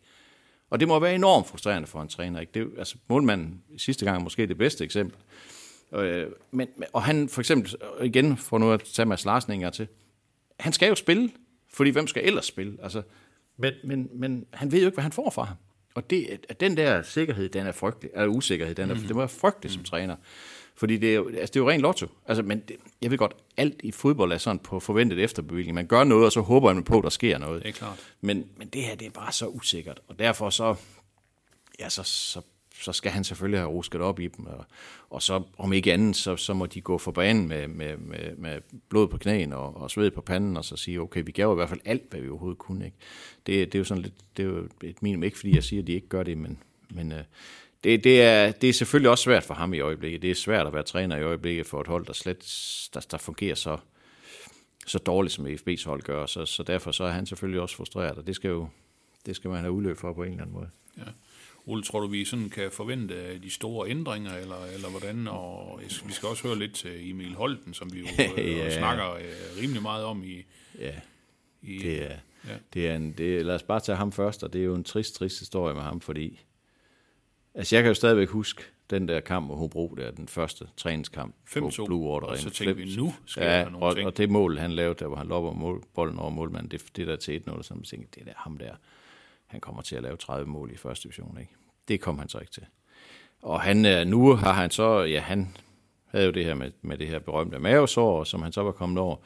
[0.70, 2.40] Og det må være enormt frustrerende for en træner.
[2.40, 2.52] Ikke?
[2.54, 5.18] Det, altså, målmanden sidste gang er måske det bedste eksempel.
[5.94, 9.88] Øh, men, og han for eksempel, igen for nu at tage Mads Larsen en til,
[10.60, 11.30] han skal jo spille,
[11.72, 12.76] fordi hvem skal ellers spille?
[12.82, 13.02] Altså,
[13.56, 15.56] men, men, men han ved jo ikke, hvad han får fra ham.
[15.94, 19.00] Og det, at den der sikkerhed, den er frygtelig, eller usikkerhed, den er, mm.
[19.00, 20.16] det må være frygtelig som træner.
[20.76, 22.06] Fordi det er, jo, altså det er jo ren lotto.
[22.26, 25.74] Altså, men det, jeg ved godt, alt i fodbold er sådan på forventet efterbevilling.
[25.74, 27.62] Man gør noget, og så håber man på, at der sker noget.
[27.62, 28.12] Det er klart.
[28.20, 30.00] Men, men det her, det er bare så usikkert.
[30.08, 30.74] Og derfor så,
[31.80, 32.40] ja, så, så,
[32.80, 34.46] så skal han selvfølgelig have rusket op i dem.
[34.46, 34.64] Og,
[35.10, 38.36] og så om ikke andet, så, så må de gå for banen med, med, med,
[38.36, 41.52] med blod på knæene og, og sved på panden, og så sige, okay, vi gav
[41.52, 42.84] i hvert fald alt, hvad vi overhovedet kunne.
[42.84, 42.96] Ikke?
[43.46, 45.82] Det, det er jo sådan lidt, det er jo et minimum, ikke fordi jeg siger,
[45.82, 46.58] at de ikke gør det, men,
[46.90, 47.22] men øh,
[47.84, 50.22] det, det, er, det er selvfølgelig også svært for ham i øjeblikket.
[50.22, 52.38] Det er svært at være træner i øjeblikket for et hold, der slet
[52.94, 53.78] der, der fungerer så,
[54.86, 56.26] så dårligt, som FB's hold gør.
[56.26, 58.68] Så, så derfor så er han selvfølgelig også frustreret, og det skal jo
[59.26, 60.68] det skal man have udløb for på en eller anden måde.
[60.98, 61.02] Ja.
[61.66, 65.28] Ole, tror du, vi sådan kan forvente øh, de store ændringer, eller, eller hvordan?
[65.28, 68.06] Og vi skal også høre lidt til Emil Holten, som vi jo
[68.38, 68.78] øh, Ja.
[68.78, 69.22] snakker øh,
[69.62, 70.44] rimelig meget om i...
[70.78, 70.94] Ja,
[71.62, 72.16] i det er,
[72.48, 72.54] Ja.
[72.74, 74.84] det er en, det, lad os bare tage ham først, og det er jo en
[74.84, 76.40] trist, trist historie med ham, fordi
[77.54, 81.34] altså jeg kan jo stadigvæk huske den der kamp mod Hobro, der den første træningskamp
[81.58, 82.26] på 5-2, Blue Water.
[82.26, 84.06] og så tænkte vi, nu sker ja, der nogle og, ting.
[84.06, 87.06] og det mål, han lavede, der hvor han lopper mål, bolden over målmanden, det, det
[87.06, 88.74] der til 1-0, så man tænkte, det der ham der,
[89.54, 91.54] han kommer til at lave 30 mål i første division, ikke?
[91.88, 92.66] Det kom han så ikke til.
[93.42, 95.56] Og han, øh, nu har han så, ja, han
[96.06, 98.98] havde jo det her med, med det her berømte mavesår, som han så var kommet
[98.98, 99.16] over.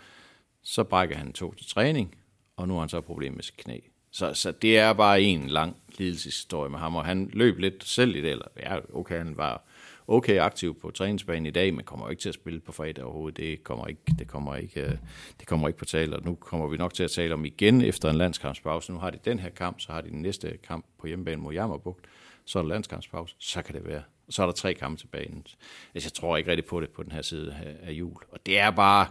[0.63, 2.15] Så brækker han to til træning,
[2.57, 3.79] og nu har han så problemer med sit knæ.
[4.11, 8.17] Så, så det er bare en lang lidelseshistorie med ham, og han løb lidt selv
[8.17, 9.63] i det, eller ja, okay, han var
[10.09, 13.37] okay aktiv på træningsbanen i dag, men kommer ikke til at spille på fredag overhovedet.
[13.37, 14.97] Det kommer ikke, det kommer ikke, øh,
[15.41, 17.83] det kommer ikke på tale, og nu kommer vi nok til at tale om igen
[17.83, 18.93] efter en landskampspause.
[18.93, 21.53] Nu har de den her kamp, så har de den næste kamp på hjemmebane mod
[21.55, 22.05] Jammerbugt,
[22.45, 24.03] så er der landskampspause, så kan det være.
[24.27, 25.35] Og så er der tre kampe tilbage.
[25.95, 28.23] Altså, jeg tror ikke rigtig på det på den her side af, af jul.
[28.33, 29.07] Og det er bare,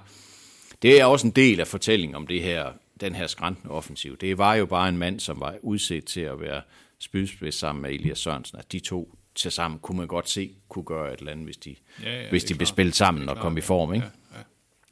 [0.81, 4.17] det er også en del af fortællingen om det her, den her skræntende offensiv.
[4.17, 6.62] Det var jo bare en mand, som var udset til at være
[6.99, 8.60] spydspids sammen med Elias Sørensen.
[8.60, 11.58] At de to til sammen kunne man godt se, kunne gøre et eller andet, hvis
[11.58, 13.93] de, Ja, ja, hvis de blev spillet sammen og kom i form.
[13.93, 14.06] Ikke?
[14.34, 14.43] Ja, ja.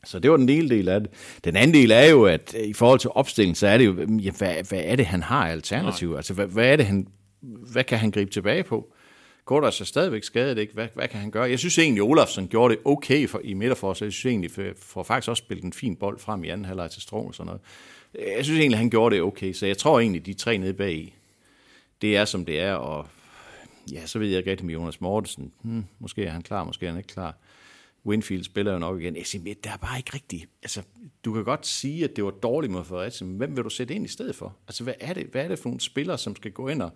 [0.03, 1.10] Så det var den ene del af det.
[1.43, 4.19] Den anden del er jo, at øh, i forhold til opstillingen, så er det jo,
[4.23, 6.13] ja, hvad, hvad er det, han har alternativ?
[6.15, 7.08] Altså, hvad, hvad er det, han,
[7.71, 8.91] hvad kan han gribe tilbage på?
[9.45, 10.73] Kordas er stadigvæk skadet, ikke?
[10.73, 11.49] Hvad, hvad kan han gøre?
[11.49, 14.08] Jeg synes egentlig, Olafsson gjorde det okay for, i midterforsvaret.
[14.08, 16.91] Jeg synes egentlig, for, for faktisk også spillet en fin bold frem i anden halvleg
[16.91, 17.62] til Strong og sådan noget.
[18.38, 21.15] Jeg synes egentlig, han gjorde det okay, så jeg tror egentlig, de tre nede bag
[22.01, 23.08] det er, som det er, og
[23.91, 25.51] ja, så ved jeg ikke rigtig med Jonas Mortensen.
[25.61, 27.37] Hmm, måske er han klar, måske er han ikke klar.
[28.05, 29.15] Winfield spiller jo nok igen.
[29.15, 30.49] Jeg siger, der er bare ikke rigtigt.
[30.63, 30.81] Altså,
[31.25, 33.93] du kan godt sige, at det var dårligt mod Fredericia, men hvem vil du sætte
[33.93, 34.55] ind i stedet for?
[34.67, 36.91] Altså, hvad er det, hvad er det for nogle spillere, som skal gå ind og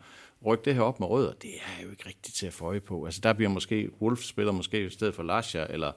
[0.45, 1.33] rykke det her op med rødder?
[1.33, 3.05] Det er jo ikke rigtigt til at få øje på.
[3.05, 5.91] Altså, der bliver måske, Wolf spiller måske i stedet for Lascia, eller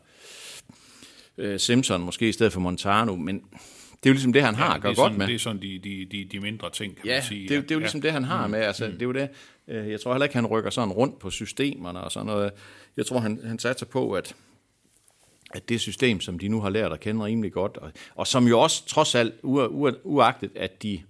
[1.38, 3.44] øh, Simpson måske i stedet for Montano, men
[4.02, 5.26] det er jo ligesom det, han har Ja, at gøre godt med.
[5.26, 7.48] Det er sådan de, de, de, de mindre ting, kan Ja, man sige.
[7.48, 8.58] det, jo- det er jo ligesom det, han har med.
[8.60, 8.92] Altså, Mm.
[8.92, 9.28] Det er jo det.
[9.68, 12.52] Øh, Jeg tror heller ikke, han rykker sådan rundt på systemerne og sådan noget.
[12.96, 14.34] Jeg tror, han, han satser på, at,
[15.54, 18.46] at det system, som de nu har lært at kende rimelig godt, og, og som
[18.48, 21.00] jo også trods alt, u, u, uagtet at de,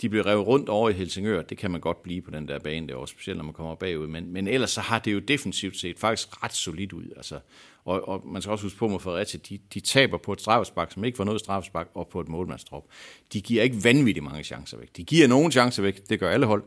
[0.00, 2.58] de bliver revet rundt over i Helsingør, det kan man godt blive på den der
[2.58, 5.18] bane der, også specielt når man kommer bagud, men, men ellers så har det jo
[5.18, 7.04] defensivt set faktisk ret solidt ud.
[7.16, 7.40] Altså,
[7.84, 10.92] og, og man skal også huske på med Fredericia, de, de taber på et straffespark,
[10.92, 12.84] som ikke var noget straffespark, og på et målmandsdrop.
[13.32, 14.96] De giver ikke vanvittigt mange chancer væk.
[14.96, 16.62] De giver nogle chancer væk, det gør alle hold,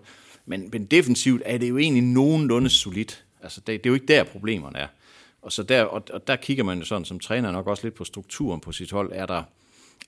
[0.45, 3.25] men, men defensivt er det jo egentlig nogenlunde solidt.
[3.41, 4.87] Altså, det, det er jo ikke der, problemerne er.
[5.41, 7.95] Og, så der, og, og der kigger man jo sådan som træner nok også lidt
[7.95, 9.11] på strukturen på sit hold.
[9.13, 9.43] Er der,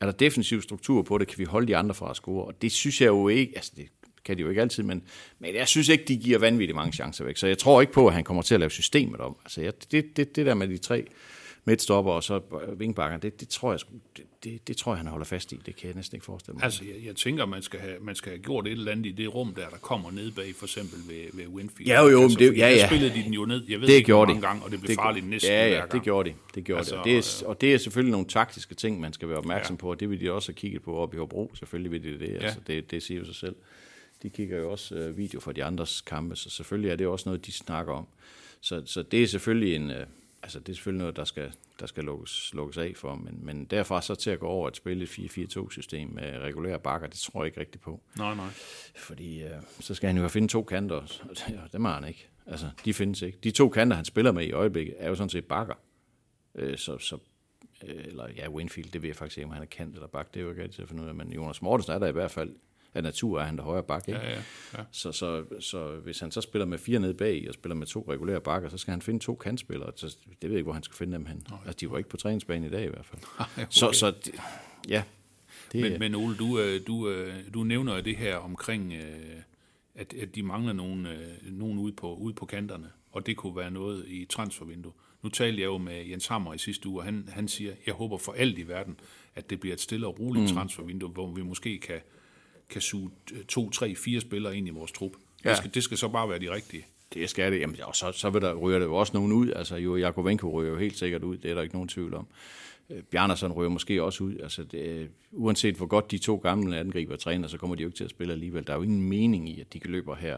[0.02, 1.28] er der defensiv struktur på det?
[1.28, 2.46] Kan vi holde de andre fra at score?
[2.46, 3.86] Og det synes jeg jo ikke, altså det
[4.26, 5.04] kan de jo ikke altid, men,
[5.40, 7.38] men jeg synes ikke, de giver vanvittigt mange chancer væk.
[7.38, 9.38] Så jeg tror ikke på, at han kommer til at lave systemet om.
[9.46, 11.08] Altså jeg, det, det, det der med de tre
[11.66, 12.42] midtstopper og så
[12.78, 13.80] vingbakker, det, det, tror jeg,
[14.18, 15.60] det, det, det tror jeg, han holder fast i.
[15.66, 16.64] Det kan jeg næsten ikke forestille mig.
[16.64, 19.12] Altså, jeg, jeg tænker, man skal, have, man skal have gjort et eller andet i
[19.12, 21.88] det rum, der, der kommer ned bag, for eksempel ved, ved Winfield.
[21.88, 22.88] Ja, jo, jo, altså, det- fordi ja, der ja.
[22.88, 24.48] spillede de den jo ned, jeg ved det ikke, gjorde mange de.
[24.48, 26.36] gange, og det blev det, farligt næsten ja, ja, det gjorde de.
[26.56, 27.00] Det gjorde Altså, det.
[27.00, 29.78] Og det, er, og det er selvfølgelig nogle taktiske ting, man skal være opmærksom ja.
[29.80, 31.52] på, og det vil de også have kigget på op i Hobro.
[31.56, 32.34] Selvfølgelig vil de det.
[32.34, 32.46] Ja.
[32.46, 33.56] Altså, det, det siger jo sig selv.
[34.24, 37.30] De kigger jo også øh, video fra de andres kampe, så selvfølgelig er det også
[37.30, 38.08] noget, de snakker om.
[38.62, 39.92] Så, så det er selvfølgelig en...
[39.92, 40.06] Øh,
[40.46, 43.66] altså det er selvfølgelig noget, der skal, der skal lukkes, lukkes af for, men, men
[43.66, 47.42] derfra så til at gå over at spille et 4-4-2-system med regulære bakker, det tror
[47.44, 48.02] jeg ikke rigtigt på.
[48.18, 48.48] Nej, nej.
[48.96, 52.08] Fordi øh, så skal han jo finde to kanter, og det- og dem har han
[52.08, 52.28] ikke.
[52.48, 53.38] Altså, de findes ikke.
[53.44, 55.76] De to kanter, han spiller med i øjeblikket, er jo sådan set bakker.
[56.56, 57.18] Øh, så, så,
[57.88, 60.34] øh, eller ja, Winfield, det ved jeg faktisk ikke, om han er kant eller bak,
[60.34, 62.12] det er jo ikke altid at finde ud af, men Jonas Mortensen er der i
[62.12, 62.56] hvert fald,
[62.96, 64.20] af natur er han der højre bak, ikke?
[64.20, 64.42] Ja, ja,
[64.78, 64.84] ja.
[64.92, 68.06] Så, så, så hvis han så spiller med fire nede bag og spiller med to
[68.10, 69.92] regulære bakker, så skal han finde to kantspillere.
[69.96, 71.48] Så det ved jeg ikke, hvor han skal finde dem hen.
[71.66, 73.22] Altså, de var ikke på træningsbanen i dag i hvert fald.
[73.40, 73.66] okay.
[73.70, 74.14] Så, så
[74.90, 75.04] ja,
[75.72, 79.36] det, Men, men Ole, du, øh, du, øh, du nævner jo det her omkring, øh,
[79.96, 81.08] at, at de mangler nogen,
[81.44, 84.92] nogen ude, på, ude på kanterne, og det kunne være noget i transfervindue.
[85.24, 87.94] Nu talte jeg jo med Jens Hammer i sidste uge, og han, han siger, jeg
[87.94, 89.00] håber for alt i verden,
[89.36, 90.56] at det bliver et stille og roligt mm.
[90.56, 92.02] transfervindue, hvor vi måske kan,
[92.70, 95.12] kan suge øh, to, tre, fire spillere ind i vores trup.
[95.46, 95.50] Ja.
[95.50, 96.86] Det, skal, det skal så bare være de rigtige.
[97.14, 97.60] Det skal det.
[97.60, 99.52] Jamen, og så, så vil der, ryger der jo også nogen ud.
[99.52, 101.38] Altså, jo, Jakovenko ryger jo helt sikkert ud.
[101.38, 102.28] Det er der ikke nogen tvivl om.
[102.90, 104.38] Øh, Bjarnason ryger måske også ud.
[104.38, 107.88] Altså, det, øh, uanset hvor godt de to gamle angriber træner, så kommer de jo
[107.88, 108.68] ikke til at spille alligevel.
[108.68, 110.38] Der er jo ingen mening i, at de kan løbe her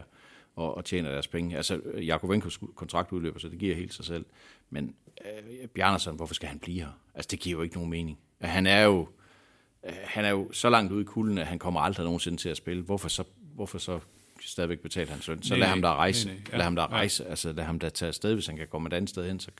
[0.56, 1.56] og, og tjener deres penge.
[1.56, 4.24] Altså, Jakovenkos kontrakt udløber, så det giver helt sig selv.
[4.70, 7.00] Men øh, Bjarnason, hvorfor skal han blive her?
[7.14, 8.18] Altså, det giver jo ikke nogen mening.
[8.40, 9.08] Han er jo,
[9.84, 12.56] han er jo så langt ude i kulden, at han kommer aldrig nogensinde til at
[12.56, 12.82] spille.
[12.82, 14.00] Hvorfor så, hvorfor så
[14.46, 15.42] stadigvæk betale hans løn?
[15.42, 16.26] Så Nej, lad ham da rejse.
[16.26, 16.44] nej, nej.
[16.52, 16.88] Ja, Lad ham da ja.
[16.88, 17.26] rejse.
[17.26, 19.50] Altså, lad ham da tage afsted, hvis han kan komme et andet sted hen, så,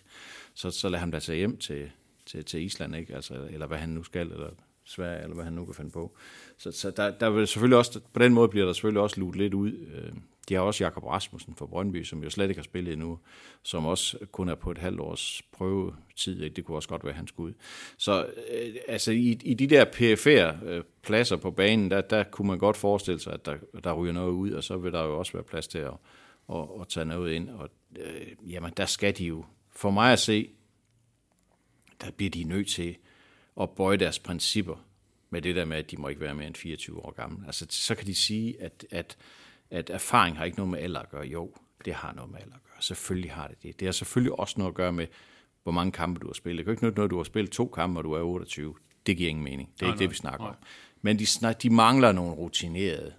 [0.55, 1.91] så, så lad ham da tage hjem til,
[2.27, 3.15] til, til Island, ikke?
[3.15, 4.51] Altså, eller hvad han nu skal, eller
[4.89, 6.17] Sverige, eller hvad han nu kan finde på.
[6.59, 9.37] Så, så der, der vil selvfølgelig også, på den måde bliver der selvfølgelig også luet
[9.37, 9.73] lidt ud.
[9.73, 10.13] Øh,
[10.49, 13.19] de har også Jakob Rasmussen fra Brøndby, som jo slet ikke har spillet endnu,
[13.63, 16.51] som også kun er på et halvt års prøvetid.
[16.51, 17.55] Det kunne også godt være, han skulle ud.
[17.97, 22.49] Så øh, altså, i, i de der PFR øh, pladser på banen, der, der kunne
[22.49, 25.19] man godt forestille sig, at der, der ryger noget ud, og så vil der jo
[25.19, 25.95] også være plads til at,
[26.53, 27.51] at, at tage noget ind.
[27.51, 30.51] Og øh, jamen, der skal de jo, for mig at se,
[32.01, 32.97] der bliver de nødt til
[33.61, 34.77] at bøje deres principper
[35.31, 37.47] med det der med, at de må ikke være mere end 24 år gamle.
[37.47, 39.17] Altså, så kan de sige, at, at,
[39.71, 41.25] at erfaring har ikke noget med alder at gøre.
[41.27, 42.83] Jo, det har noget med alder at gøre.
[42.83, 43.81] Selvfølgelig har det det.
[43.81, 45.07] Det har selvfølgelig også noget at gøre med,
[45.63, 46.59] hvor mange kampe du har spillet.
[46.59, 48.75] Det kan ikke nytte noget, du har spillet to kampe, og du er 28.
[49.07, 49.71] Det giver ingen mening.
[49.75, 50.49] Det er Nej, ikke det, nej, vi snakker nej.
[50.49, 50.57] om.
[51.03, 53.13] Men de, de mangler nogle rutinerede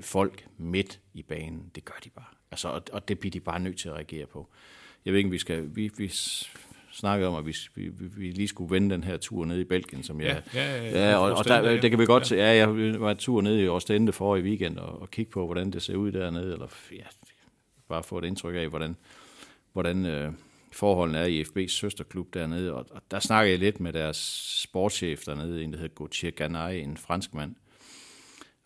[0.00, 1.70] folk midt i banen.
[1.74, 2.24] Det gør de bare.
[2.50, 4.48] Altså, og, og det bliver de bare nødt til at reagere på.
[5.04, 5.76] Jeg ved ikke, vi skal...
[5.76, 6.12] Vi, vi
[6.98, 10.02] snakkede om, at vi, vi, vi, lige skulle vende den her tur ned i Belgien,
[10.02, 10.42] som jeg...
[10.54, 11.10] Ja, ja, ja, ja.
[11.10, 11.80] ja og, og der, ja.
[11.80, 12.36] det kan vi godt se.
[12.36, 15.44] Ja, jeg var en tur ned i Ostende for i weekend og, og kigge på,
[15.44, 17.04] hvordan det ser ud dernede, eller ja,
[17.88, 18.96] bare få et indtryk af, hvordan,
[19.72, 20.32] hvordan øh,
[20.72, 22.74] forholdene er i FB's søsterklub dernede.
[22.74, 24.16] Og, og der snakkede jeg lidt med deres
[24.62, 27.54] sportschef dernede, en der hedder Gauthier Ganay, en fransk mand.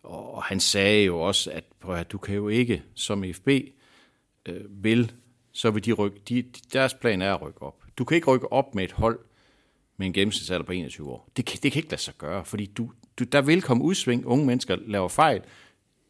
[0.03, 3.49] Og, og han sagde jo også, at, prøv at, du kan jo ikke, som FB
[4.45, 5.11] øh, vil,
[5.51, 6.43] så vil de rykke, de,
[6.73, 7.82] deres plan er at rykke op.
[7.97, 9.19] Du kan ikke rykke op med et hold
[9.97, 11.29] med en gennemsnitsalder på 21 år.
[11.37, 14.25] Det kan, det kan ikke lade sig gøre, fordi du, du, der vil komme udsving,
[14.25, 15.41] unge mennesker laver fejl,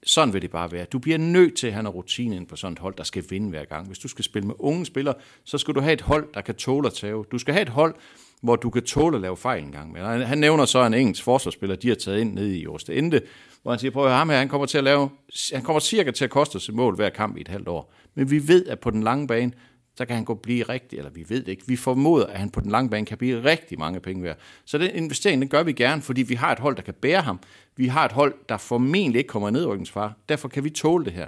[0.05, 0.85] sådan vil det bare være.
[0.85, 3.23] Du bliver nødt til at have noget rutine ind på sådan et hold, der skal
[3.29, 3.87] vinde hver gang.
[3.87, 6.55] Hvis du skal spille med unge spillere, så skal du have et hold, der kan
[6.55, 7.23] tåle at tage.
[7.31, 7.95] Du skal have et hold,
[8.41, 9.91] hvor du kan tåle at lave fejl en gang.
[9.91, 10.01] med.
[10.01, 13.21] Han, han nævner så en engelsk forsvarsspiller, de har taget ind nede i Ende,
[13.61, 15.09] hvor han siger, prøv at høre, ham her, han kommer til at lave,
[15.53, 17.93] han kommer cirka til at koste os et mål hver kamp i et halvt år.
[18.15, 19.51] Men vi ved, at på den lange bane,
[19.95, 22.49] så kan han gå blive rigtig, eller vi ved det ikke, vi formoder, at han
[22.49, 24.38] på den lange bane kan blive rigtig mange penge værd.
[24.65, 27.21] Så den investering, den gør vi gerne, fordi vi har et hold, der kan bære
[27.21, 27.39] ham.
[27.75, 30.13] Vi har et hold, der formentlig ikke kommer ned nedrykningsfare.
[30.29, 31.27] Derfor kan vi tåle det her.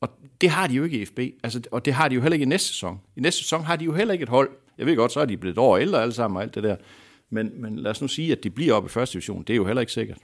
[0.00, 0.08] Og
[0.40, 2.42] det har de jo ikke i FB, altså, og det har de jo heller ikke
[2.42, 3.00] i næste sæson.
[3.16, 4.50] I næste sæson har de jo heller ikke et hold.
[4.78, 6.62] Jeg ved godt, så er de blevet et år ældre alle sammen og alt det
[6.62, 6.76] der.
[7.30, 9.42] Men, men lad os nu sige, at de bliver oppe i første division.
[9.42, 10.18] Det er jo heller ikke sikkert.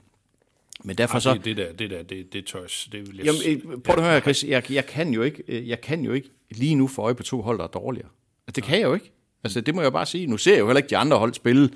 [0.83, 1.33] Men derfor Ej, så...
[1.33, 2.89] det, det der, det der, det, det tørs.
[2.91, 5.69] Det vil jeg, Jamen, øh, prøv at høre, Chris, jeg, jeg, kan jo ikke, øh,
[5.69, 8.09] jeg kan jo ikke lige nu få øje på to hold, der er dårligere.
[8.47, 9.11] Altså, det kan jeg jo ikke.
[9.43, 10.27] Altså, det må jeg bare sige.
[10.27, 11.69] Nu ser jeg jo heller ikke de andre hold spille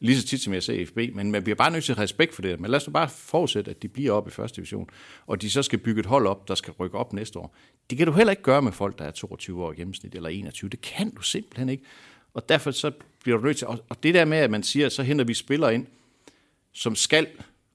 [0.00, 2.02] lige så tit, som jeg ser FB, men man bliver bare nødt til at have
[2.02, 2.60] respekt for det.
[2.60, 4.88] Men lad os nu bare forudsætte, at de bliver oppe i første division,
[5.26, 7.56] og de så skal bygge et hold op, der skal rykke op næste år.
[7.90, 10.28] Det kan du heller ikke gøre med folk, der er 22 år i gennemsnit, eller
[10.28, 10.70] 21.
[10.70, 11.84] Det kan du simpelthen ikke.
[12.34, 12.92] Og derfor så
[13.22, 15.34] bliver du nødt til, og og det der med, at man siger, så henter vi
[15.34, 15.86] spillere ind,
[16.72, 17.26] som skal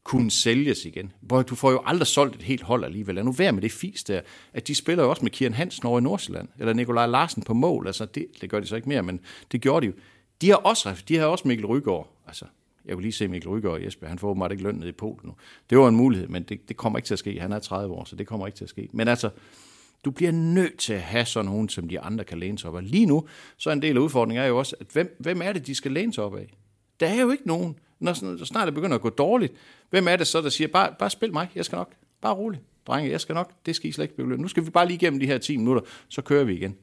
[0.04, 1.12] kunne sælges igen.
[1.22, 3.16] Hvor du får jo aldrig solgt et helt hold alligevel.
[3.16, 4.22] Lad nu være med det fis der,
[4.54, 7.54] at de spiller jo også med Kieran Hansen over i Nordsjælland, eller Nikolaj Larsen på
[7.54, 7.88] mål.
[7.88, 9.20] Altså det, det gør de så ikke mere, men
[9.52, 9.94] det gjorde de jo.
[10.42, 12.16] De har også, de har også Mikkel Rygaard.
[12.28, 12.46] Altså,
[12.86, 14.12] jeg kunne lige se Mikkel Rygaard i Esbjerg.
[14.12, 15.34] Han får åbenbart ikke løn nede i Polen nu.
[15.70, 17.40] Det var en mulighed, men det, det kommer ikke til at ske.
[17.40, 18.90] Han er 30 år, så det kommer ikke til at ske.
[18.94, 19.30] Men altså,
[20.06, 22.76] du bliver nødt til at have sådan nogen, som de andre kan læne sig op
[22.76, 22.92] af.
[22.92, 25.54] Lige nu, så er en del af udfordringen er jo også, at hvem, hvem er
[25.54, 26.54] det, de skal læne sig op af?
[27.00, 27.76] Der er jo ikke nogen.
[28.02, 29.54] Når når snart det begynder at gå dårligt,
[29.90, 31.94] hvem er det så, der siger, bare, bare spil mig, jeg skal nok.
[32.22, 33.52] Bare rolig, drenge, jeg skal nok.
[33.66, 34.42] Det skal I slet ikke begynde.
[34.42, 36.76] Nu skal vi bare lige igennem de her 10 minutter, så kører vi igen.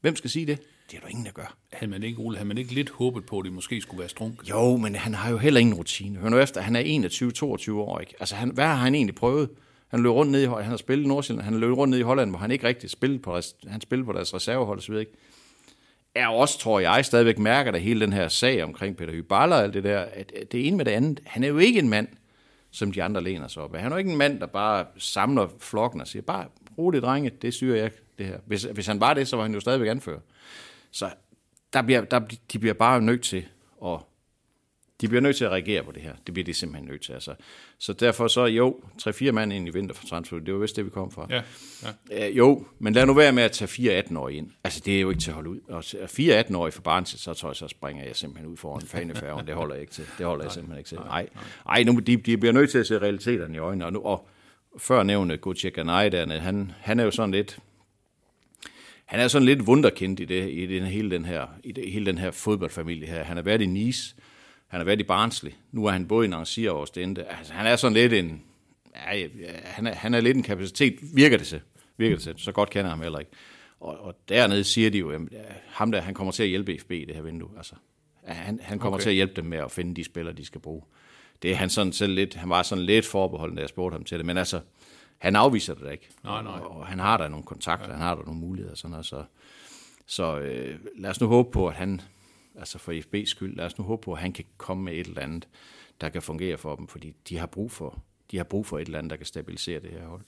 [0.00, 0.58] Hvem skal sige det?
[0.90, 1.56] Det er der ingen, der gør.
[1.72, 4.08] havde man ikke, Ole, havde man ikke lidt håbet på, at det måske skulle være
[4.08, 4.48] strunk?
[4.50, 6.18] Jo, men han har jo heller ingen rutine.
[6.18, 8.14] Hør nu efter, han er 21-22 år, ikke?
[8.20, 9.50] Altså, han, hvad har han egentlig prøvet?
[9.88, 12.02] Han løb rundt ned i, han har spillet i Nordsjælland, han løb rundt ned i
[12.02, 15.12] Holland, hvor han ikke rigtig spillede på, han spillede på deres reservehold så videre, ikke?
[16.14, 19.62] Er også, tror jeg, stadigvæk mærker der hele den her sag omkring Peter Hyballer og
[19.62, 21.88] alt det der, at at det ene med det andet, han er jo ikke en
[21.88, 22.08] mand,
[22.70, 23.82] som de andre læner sig op af.
[23.82, 26.46] Han er jo ikke en mand, der bare samler flokken og siger, bare
[26.78, 28.38] roligt, drenge, det styrer jeg, det her.
[28.46, 30.20] Hvis, hvis han var det, så var han jo stadigvæk anfører.
[30.90, 31.10] Så
[31.72, 32.20] der bliver, der,
[32.52, 33.46] de bliver bare nødt til
[33.86, 33.98] at
[35.00, 36.12] de bliver nødt til at reagere på det her.
[36.26, 37.12] Det bliver de simpelthen nødt til.
[37.12, 37.34] Altså.
[37.78, 40.84] Så derfor så, jo, 3-4 mand ind i vinter for transfer, det var vist det,
[40.84, 41.26] vi kom fra.
[41.30, 41.42] Ja,
[42.10, 42.28] ja.
[42.28, 44.50] Øh, jo, men lad nu være med at tage 4 18-årige ind.
[44.64, 45.60] Altså, det er jo ikke til at holde ud.
[45.68, 49.46] Og 4 18-årige for barn, så tror jeg, så springer jeg simpelthen ud foran fanefærgen.
[49.46, 50.06] Det holder jeg ikke til.
[50.18, 50.98] Det holder jeg simpelthen ikke til.
[50.98, 51.28] Nej,
[51.66, 53.84] nej nu, de, de bliver nødt til at se realiteterne i øjnene.
[53.86, 54.28] Og, nu, og
[54.78, 57.58] før nævnte Gutierrez Ganay, dernede, han, han er jo sådan lidt,
[59.10, 62.06] han er sådan lidt wunderkind i, det, i den, hele, den her, i det, hele
[62.06, 63.24] den her fodboldfamilie her.
[63.24, 64.14] Han har været i Nice,
[64.70, 67.24] han har været i Barnsley, nu er han både i Nancy og Ostende.
[67.24, 68.42] Altså, han er sådan lidt en,
[69.12, 69.26] ja,
[69.64, 71.60] han, er, han er lidt en kapacitet, virker det til.
[71.96, 72.34] Virker det til.
[72.36, 73.30] Så godt kender jeg ham heller ikke.
[73.80, 75.20] Og, og dernede siger de jo, at
[75.66, 77.50] ham der, han kommer til at hjælpe FB i det her vindue.
[77.56, 77.74] Altså,
[78.24, 79.02] han, han kommer okay.
[79.02, 80.82] Til at hjælpe dem med at finde de spillere, de skal bruge.
[81.42, 84.04] Det er han sådan selv lidt, han var sådan lidt forbeholden, da jeg spurgte ham
[84.04, 84.60] til det, men altså,
[85.18, 86.08] han afviser det da ikke.
[86.24, 86.52] Nej, nej.
[86.52, 87.92] Og, og han har der nogle kontakter, ja.
[87.92, 89.24] han har der nogle muligheder, sådan noget, så,
[90.06, 92.00] så øh, lad os nu håbe på, at han,
[92.60, 95.06] altså for FB's skyld, lad os nu håbe på, at han kan komme med et
[95.06, 95.48] eller andet,
[96.00, 98.86] der kan fungere for dem, fordi de har brug for, de har brug for et
[98.86, 100.22] eller andet, der kan stabilisere det her hold.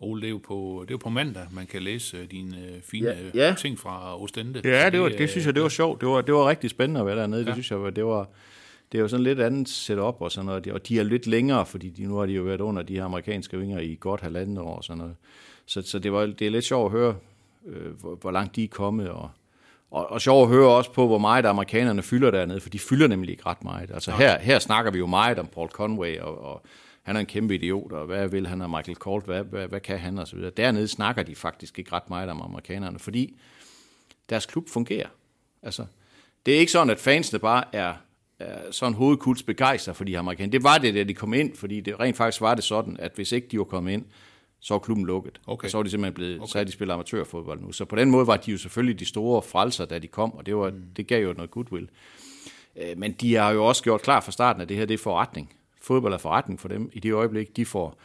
[0.00, 2.58] Ole, det er jo på, det er jo på mandag, man kan læse øh, dine
[2.68, 3.54] øh, fine Ja, ja, ja.
[3.58, 4.60] ting fra Ostende.
[4.64, 6.00] Ja, det, var, øh, det synes jeg, det var sjovt.
[6.00, 7.40] Det var, det var rigtig spændende at være dernede.
[7.40, 7.46] Ja.
[7.46, 8.28] Det synes jeg, var- det var,
[8.92, 10.66] det er jo sådan lidt andet setup og sådan noget.
[10.66, 13.04] Og de er lidt længere, fordi de, nu har de jo været under de her
[13.04, 15.16] amerikanske vinger i godt halvandet år og sådan noget.
[15.66, 17.16] Så, så det, var, det er lidt sjovt at høre,
[17.66, 19.08] øh, hvor, hvor langt de er kommet.
[19.08, 19.30] Og,
[19.94, 23.08] og, og sjovt at høre også på, hvor meget amerikanerne fylder dernede, for de fylder
[23.08, 23.90] nemlig ikke ret meget.
[23.90, 26.62] Altså her, her snakker vi jo meget om Paul Conway, og, og
[27.02, 29.80] han er en kæmpe idiot, og hvad vil han af Michael Colt, hvad, hvad, hvad
[29.80, 30.50] kan han og så videre.
[30.50, 33.36] Dernede snakker de faktisk ikke ret meget om amerikanerne, fordi
[34.30, 35.08] deres klub fungerer.
[35.62, 35.84] Altså,
[36.46, 37.94] det er ikke sådan, at fansene bare er,
[38.38, 40.52] er sådan hovedkuls begejstret for de amerikanere.
[40.52, 43.12] Det var det, da de kom ind, fordi det rent faktisk var det sådan, at
[43.14, 44.04] hvis ikke de var kommet ind,
[44.64, 45.40] så var klubben lukket.
[45.46, 45.66] Okay.
[45.66, 46.46] Og så var de simpelthen blevet, okay.
[46.46, 47.72] så havde de spillet amatørfodbold nu.
[47.72, 50.46] Så på den måde var de jo selvfølgelig de store frelser, da de kom, og
[50.46, 50.82] det, var, mm.
[50.96, 51.88] det gav jo noget goodwill.
[52.76, 54.98] Øh, Men de har jo også gjort klar fra starten, at det her det er
[54.98, 55.54] forretning.
[55.82, 56.90] Fodbold er forretning for dem.
[56.92, 58.00] I det øjeblik, de får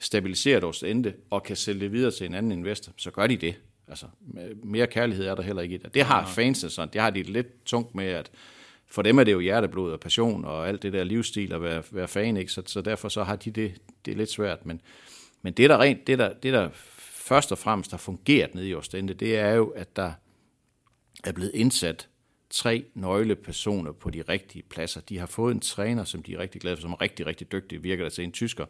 [0.00, 3.36] stabiliseret vores ende og kan sælge det videre til en anden investor, så gør de
[3.36, 3.54] det.
[3.88, 4.06] Altså,
[4.62, 5.94] mere kærlighed er der heller ikke i det.
[5.94, 6.88] Det har fansene sådan.
[6.92, 8.30] Det har de lidt tungt med, at
[8.86, 11.82] for dem er det jo hjerteblod og passion og alt det der livsstil at være,
[11.90, 12.52] være fan, ikke?
[12.52, 14.66] Så, så derfor så har de det, det er lidt svært.
[14.66, 14.80] Men,
[15.48, 18.74] men det, der rent, det, der, det, der først og fremmest har fungeret nede i
[18.74, 20.12] Ostende, det er jo, at der
[21.24, 22.08] er blevet indsat
[22.50, 25.00] tre nøglepersoner på de rigtige pladser.
[25.00, 27.52] De har fået en træner, som de er rigtig glade for, som er rigtig, rigtig
[27.52, 28.66] dygtig, virker der til en tysker,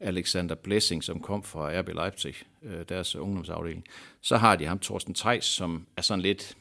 [0.00, 3.84] Alexander Blessing, som kom fra RB Leipzig, øh, deres ungdomsafdeling.
[4.20, 6.56] Så har de ham, Thorsten Theis, som er sådan lidt,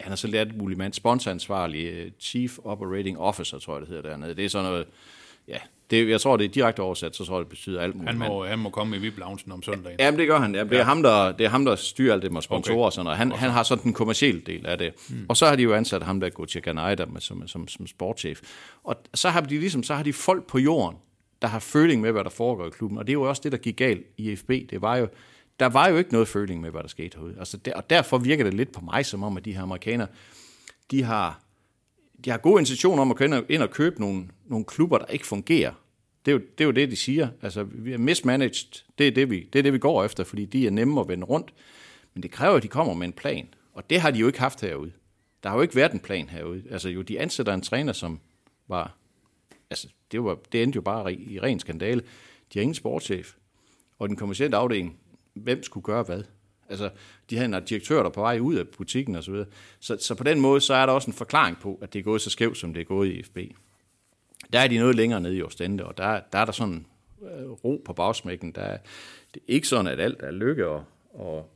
[0.00, 4.10] han er så lidt mulig mand, sponsoransvarlig, øh, Chief Operating Officer, tror jeg det hedder
[4.10, 4.34] dernede.
[4.34, 4.86] Det er sådan noget,
[5.48, 5.58] ja,
[5.90, 8.18] det, jeg tror, det er direkte oversat, så tror jeg, det betyder alt muligt.
[8.18, 9.96] Han må, han må komme i VIP-loungen om søndagen.
[10.00, 10.54] Jamen, det gør han.
[10.54, 12.84] Jamen, det, er ham, der, det er ham, der styrer alt det med sponsorer Okay.
[12.84, 13.18] og sådan noget.
[13.18, 14.92] Han, han har sådan den kommercielle del af det.
[15.08, 15.26] Mm.
[15.28, 18.40] Og så har de jo ansat ham, der går til Ganajda som, som, som sportschef.
[18.84, 20.98] Og så har de ligesom, så har de folk på jorden,
[21.42, 22.98] der har føling med, hvad der foregår i klubben.
[22.98, 24.50] Og det er jo også det, der gik galt i FB.
[24.50, 25.08] Det var jo,
[25.60, 27.34] der var jo ikke noget føling med, hvad der skete herude.
[27.38, 30.08] Altså, der, og derfor virker det lidt på mig, som om, at de her amerikanere,
[30.90, 31.40] de har,
[32.24, 35.26] de har gode intentioner om at gå ind og, købe nogle, nogle klubber, der ikke
[35.26, 35.72] fungerer.
[36.24, 37.28] Det er, jo, det er jo det, de siger.
[37.42, 38.82] Altså, vi er mismanaged.
[38.98, 41.08] Det er det, vi, det er det, vi går efter, fordi de er nemme at
[41.08, 41.54] vende rundt.
[42.14, 43.48] Men det kræver, at de kommer med en plan.
[43.72, 44.92] Og det har de jo ikke haft herude.
[45.42, 46.62] Der har jo ikke været en plan herude.
[46.70, 48.20] Altså, jo, de ansætter en træner, som
[48.68, 48.96] var...
[49.70, 52.00] Altså, det, var, det endte jo bare i, i ren skandale.
[52.52, 53.34] De har ingen sportschef.
[53.98, 54.98] Og den kommersielle afdeling,
[55.34, 56.22] hvem skulle gøre hvad?
[56.68, 56.90] Altså,
[57.30, 59.46] de havde en direktør, der på vej ud af butikken og så videre.
[59.80, 62.02] Så, så på den måde, så er der også en forklaring på, at det er
[62.02, 63.38] gået så skævt, som det er gået i FB.
[64.52, 66.86] Der er de noget længere nede i Ostende, og der, der er der sådan
[67.22, 68.52] øh, ro på bagsmækken.
[68.52, 68.78] Der er,
[69.34, 71.50] det er ikke sådan, at alt er lykke og, og,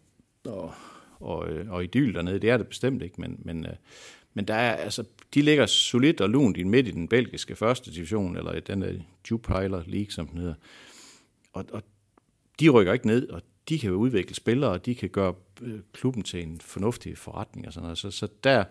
[0.45, 0.75] og,
[1.21, 2.39] og, øh, og idyl dernede.
[2.39, 3.73] Det er det bestemt ikke, men, men, øh,
[4.35, 5.05] men der er, altså,
[5.35, 8.83] de ligger solidt og lunt i midt i den belgiske første division, eller i den
[8.83, 8.93] der
[9.31, 10.55] Jupiler League, som den hedder.
[11.53, 11.83] Og, og
[12.61, 15.81] de rykker ikke ned, og de kan jo udvikle spillere, og de kan gøre øh,
[15.93, 17.99] klubben til en fornuftig forretning og sådan noget.
[17.99, 18.65] Så, så der,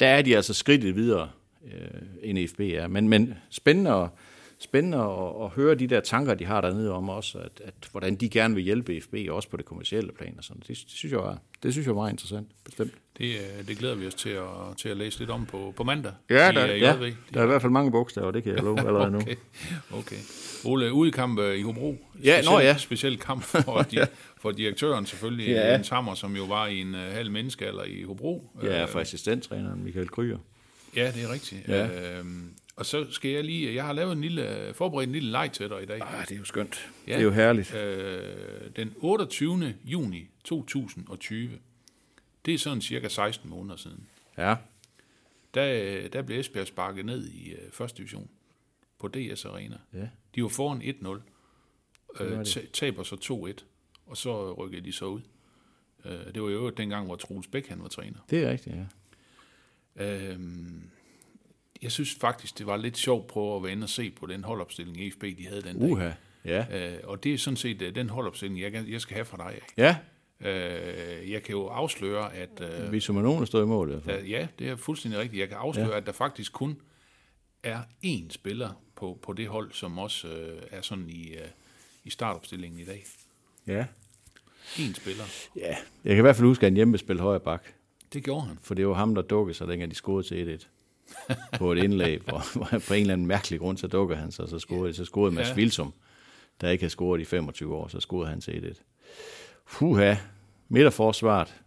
[0.00, 1.30] der er de altså skridtet videre,
[1.64, 2.86] øh, end FB er.
[2.86, 4.08] Men, men spændende, at,
[4.64, 8.14] spændende at, at høre de der tanker, de har dernede om også, at, at hvordan
[8.16, 10.60] de gerne vil hjælpe FB, også på det kommercielle plan og sådan.
[10.60, 12.92] Det, det synes jeg er, det synes jeg er meget interessant, bestemt.
[13.18, 14.44] Det, øh, det glæder vi os til at,
[14.76, 16.12] til at læse lidt om på, på mandag.
[16.30, 16.96] Ja, i, der, øh, ja,
[17.34, 19.18] der er i hvert fald mange bogstaver, det kan jeg love allerede nu.
[19.26, 19.36] Okay,
[19.92, 20.16] okay.
[20.64, 21.96] Ole, udekamp øh, i Hobro.
[22.24, 22.76] Ja, nå ja.
[22.76, 24.06] Speciel kamp for, de,
[24.40, 25.72] for direktøren selvfølgelig, Ja.
[25.72, 28.50] Jens Hammer, som jo var i en uh, halv menneskealder i Hobro.
[28.62, 30.38] Ja, Øh, for assistenttræneren Michael Kryer.
[30.96, 31.68] Ja, det er rigtigt.
[31.68, 32.18] Ja.
[32.18, 32.50] Øhm,
[32.82, 35.68] og så skal jeg lige, jeg har lavet en lille, forberedt en lille leg til
[35.68, 36.00] dig i dag.
[36.02, 36.90] Ah, det er jo skønt.
[37.06, 37.12] Ja.
[37.12, 37.74] Det er jo herligt.
[37.74, 39.74] Øh, den 28.
[39.84, 41.50] juni 2020,
[42.46, 44.06] det er sådan cirka 16 måneder siden,
[44.38, 44.56] Ja.
[45.54, 48.28] der, der blev Esbjerg sparket ned i øh, første division
[48.98, 49.76] på DS Arena.
[49.94, 50.08] Ja.
[50.34, 51.06] De var foran 1-0,
[52.24, 53.16] var øh, taber så
[53.60, 53.64] 2-1,
[54.06, 55.20] og så rykkede de så ud.
[56.04, 58.18] Øh, det var jo øvrigt dengang, hvor Troels Bæk han var træner.
[58.30, 58.84] Det er rigtigt, ja.
[59.96, 60.90] Øhm,
[61.82, 64.44] jeg synes faktisk, det var lidt sjovt på at være inde og se på den
[64.44, 65.90] holdopstilling i FB, de havde den dag.
[65.90, 66.10] Uha.
[66.44, 66.92] Ja.
[66.92, 69.60] Øh, og det er sådan set øh, den holdopstilling, jeg, jeg skal have fra dig.
[69.76, 69.96] Ja,
[70.44, 72.60] Øh, jeg kan jo afsløre, at...
[72.60, 74.22] Øh, vi som er nogen, der står i mål i hvert fald.
[74.22, 75.40] der, ja, det er fuldstændig rigtigt.
[75.40, 75.96] Jeg kan afsløre, ja.
[75.96, 76.76] at der faktisk kun
[77.62, 81.48] er én spiller på, på det hold, som også øh, er sådan i, øh,
[82.04, 83.04] i startopstillingen i dag.
[83.66, 83.86] Ja.
[84.76, 85.24] Én spiller.
[85.56, 87.64] Ja, jeg kan i hvert fald huske, at han hjemme spille højre bak.
[88.12, 88.58] Det gjorde han.
[88.62, 90.66] For det var ham, der dukkede sig, dengang de scorede til 1-1.
[91.58, 92.42] på et indlæg, hvor,
[92.88, 95.48] på en eller anden mærkelig grund, så dukker han sig, så scorede, så scorede Mads
[95.48, 95.54] Ja.
[95.54, 95.92] Vilsum,
[96.60, 98.82] der ikke havde scoret i 25 år, så scorede han til 1-1.
[99.66, 100.14] Fuha,
[100.68, 101.62] midterforsvaret.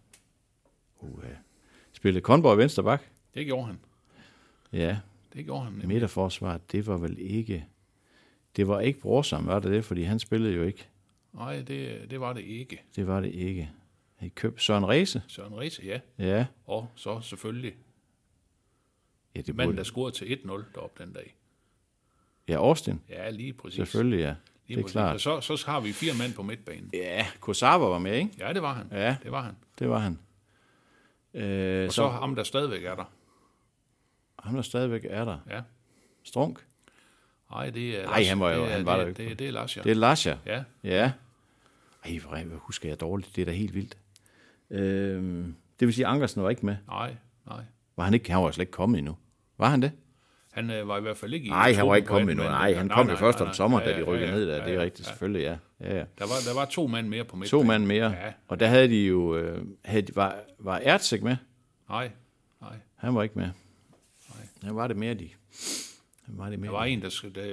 [1.00, 1.28] Uha.
[1.92, 3.02] Spillede Konborg i venstre bak?
[3.34, 3.78] Det gjorde han.
[4.72, 4.98] Ja,
[5.32, 5.72] Det gjorde han.
[5.72, 5.88] nemlig.
[5.88, 7.64] midterforsvaret, det var vel ikke...
[8.56, 9.84] Det var ikke Brorsam, var det det?
[9.84, 10.86] Fordi han spillede jo ikke.
[11.34, 12.82] Nej, det, det var det ikke.
[12.96, 13.70] Det var det ikke.
[14.16, 15.22] Han købte Søren Ræse.
[15.28, 16.00] Søren Riese, ja.
[16.18, 16.46] Ja.
[16.66, 17.74] Og så selvfølgelig
[19.36, 21.34] Ja, det manden, der scorede til 1-0 deroppe den dag.
[22.48, 23.00] Ja, Austin.
[23.08, 23.76] Ja, lige præcis.
[23.76, 24.34] Selvfølgelig, ja.
[24.66, 24.92] Lige Det er præcis.
[24.92, 25.14] klart.
[25.28, 26.90] Og så, så har vi fire mand på midtbanen.
[26.94, 28.30] Ja, Kosawa var med, ikke?
[28.38, 28.86] Ja, det var han.
[28.90, 29.16] Ja.
[29.22, 29.56] Det var han.
[29.78, 30.18] Det var han.
[31.34, 33.04] Øh, Og så, så ham, der stadigvæk er der.
[34.38, 35.38] ham, der stadigvæk er der.
[35.50, 35.60] Ja.
[36.24, 36.64] Strunk.
[37.50, 38.04] Nej, det er...
[38.04, 39.30] Nej, han var jo- det er, han var det, der jo ikke.
[39.30, 39.82] det, det er Lars, ja.
[39.82, 40.38] Det er Lasja.
[40.46, 41.12] Ja, Ja.
[42.04, 43.36] Ej, hvor hvor husker jeg dårligt.
[43.36, 43.98] Det er da helt vildt.
[44.70, 45.22] Øh,
[45.80, 46.76] det vil sige, at Ankersen var ikke med.
[46.86, 47.16] nej,
[47.46, 47.64] nej.
[47.96, 48.32] Var han ikke?
[48.32, 49.16] Han var slet ikke kommet endnu.
[49.58, 49.92] Var han det?
[50.52, 51.50] Han øh, var i hvert fald ikke i...
[51.50, 52.44] Nej, han var ikke kommet endnu.
[52.44, 53.92] Nej, han kom jo nej, først nej, om sommeren, nej.
[53.92, 54.64] da de rykkede ned der.
[54.64, 55.56] Det er rigtigt, selvfølgelig, ja.
[55.80, 56.04] ja, ja.
[56.18, 57.62] Der var, der var to mand mere på midtbanen.
[57.62, 58.10] To mand mere.
[58.10, 59.36] Ja, Og der havde de jo...
[59.36, 61.36] Øh, havde, var, var Ertzig med?
[61.88, 62.10] nej,
[62.60, 62.76] nej.
[62.96, 63.48] Han var ikke med.
[64.62, 65.28] Han var det mere, de...
[66.26, 66.70] Han var det mere.
[66.70, 67.44] Der var en, der, der,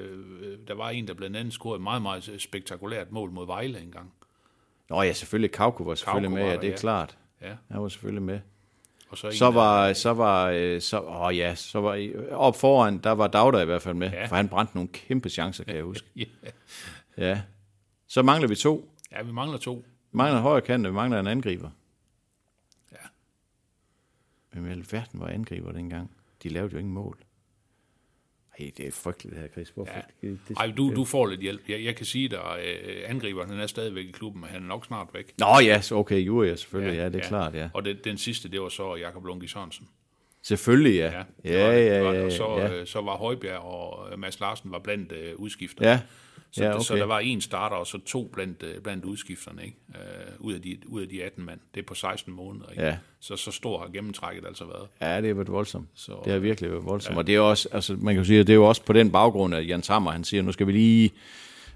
[0.42, 3.82] øh, der var en, der blandt andet scorede et meget, meget spektakulært mål mod Vejle
[3.82, 4.14] engang.
[4.90, 5.52] Nå ja, selvfølgelig.
[5.52, 6.78] Kauko var selvfølgelig Kauko med, var ja, der, det er ja.
[6.78, 7.18] klart.
[7.42, 7.56] Ja.
[7.72, 8.40] Han var selvfølgelig med.
[9.14, 13.28] Og så, Så var, så var, så, åh ja, så var op foran, der var
[13.28, 14.26] Dagda i hvert fald med, Ja.
[14.26, 16.08] for han brændte nogle kæmpe chancer, kan jeg huske.
[16.16, 16.26] Ja.
[17.18, 17.42] Ja.
[18.08, 18.90] Så mangler vi to.
[19.12, 19.74] ja, vi mangler to.
[20.12, 21.70] Vi mangler en højre kant, vi mangler en angriber.
[22.92, 22.98] Ja.
[24.52, 26.12] Hvem i alverden var angriber dengang?
[26.44, 27.18] De lavede jo ingen mål.
[28.60, 29.70] Ej, det er frygteligt det her, Chris.
[29.70, 29.94] Hvorfor?
[29.94, 30.28] Ja.
[30.30, 31.62] Det, det, Ej, du, du får lidt hjælp.
[31.70, 34.68] Jeg, jeg kan sige dig, øh, angriberen han er stadigvæk i klubben, men han er
[34.68, 35.34] nok snart væk.
[35.40, 37.70] Nå ja, så okay, Juria selvfølgelig, ja, ja det er klart, ja.
[37.74, 39.88] Og det, den sidste, det var så Jakob Lunke Sørensen.
[40.44, 41.06] Selvfølgelig, ja.
[41.44, 42.20] det Ja, var det, ja, det var det.
[42.20, 42.74] ja, Og så, ja.
[42.80, 45.90] øh, så var Højbjerg og øh, Mads Larsen var blandt øh, udskifterne.
[45.90, 46.00] Ja,
[46.56, 47.02] Så, ja, det, så okay.
[47.02, 49.78] der var en starter, og så to blandt, øh, blandt udskifterne, ikke?
[49.90, 51.60] Øh, ud, af de, ud af de 18 mand.
[51.76, 52.84] Det er på 16 måneder, ikke?
[52.84, 52.98] Ja.
[53.20, 54.88] Så, så stor har gennemtrækket altså været.
[55.02, 55.88] Ja, det har været voldsomt.
[55.94, 57.14] Så, det har virkelig været voldsomt.
[57.14, 57.18] Ja.
[57.18, 58.94] Og det er også, altså man kan jo sige, at det er jo også på
[58.94, 61.12] den baggrund, at Jens Hammer, han siger, nu skal vi lige,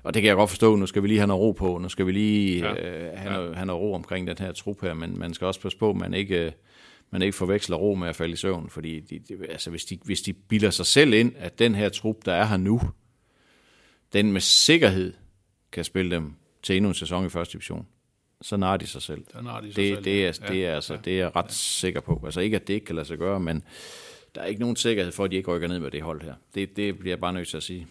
[0.04, 1.90] og det kan jeg godt forstå, nu skal vi lige have noget ro på, nu
[1.90, 2.72] skal vi lige ja.
[2.72, 3.38] øh, have, ja.
[3.38, 5.90] noget, have noget ro omkring den her trup her, men man skal også passe på,
[5.90, 6.52] at man ikke, øh,
[7.12, 10.00] man ikke forveksler ro med at falde i søvn, fordi de, de, altså, hvis, de,
[10.04, 12.82] hvis de bilder sig selv ind, at den her trup, der er her nu,
[14.14, 15.14] den med sikkerhed
[15.72, 16.34] kan spille dem
[16.64, 17.88] til endnu en sæson i første division,
[18.42, 19.26] så narer de sig selv.
[19.32, 20.28] Så narer de sig det, selv, det, ja.
[20.28, 21.52] er, det, er, altså, det er jeg ret ja.
[21.54, 22.22] sikker på.
[22.26, 23.64] Altså ikke, at det ikke kan lade sig gøre, men
[24.36, 26.34] der er ikke nogen sikkerhed for, at de ikke rykker ned med det hold her.
[26.56, 27.88] Det, det bliver jeg bare nødt til at sige.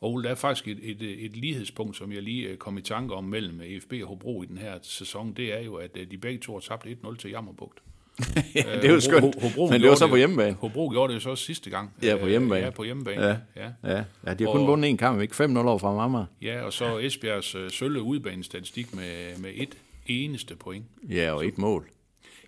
[0.00, 2.82] Og Ole, der er faktisk et, et, et lighedspunkt, som jeg lige øh, kom i
[2.82, 6.10] tanke om mellem EFB og Hobro i den her sæson, det er jo, at øh,
[6.10, 7.82] de begge to har tabt 1-0 til Jammerbugt.
[8.54, 10.52] ja, det er jo skønt, Hobro men det var så på hjemmebane.
[10.60, 11.94] Hobro gjorde det jo så også sidste gang.
[12.02, 12.64] Ja, på Øh, hjemmebane.
[12.64, 13.22] Ja, på hjemmebane.
[13.26, 13.36] Ja.
[13.56, 13.70] ja.
[13.84, 15.44] Ja, ja de har kun Og- vundet en kamp, ikke?
[15.44, 16.24] 5-0 over fra Mamma.
[16.42, 19.74] Ja, og så Esbjergs øh, sølle udbanestatistik med, med et
[20.06, 20.84] eneste point.
[21.08, 21.88] Ja, og et mål.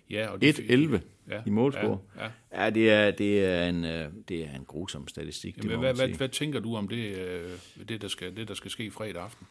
[0.09, 0.99] Ja, og de fik- 1-11
[1.29, 1.97] Ja, i målscore.
[2.17, 2.63] Ja, ja.
[2.63, 5.81] Ja, det er, det er, en, øh, det er en grusom statistik, det Jamen, må
[5.81, 7.49] hvad, hvad, hvad tænker du om det, øh,
[7.89, 9.47] det, der skal, det, der skal ske fredag aften?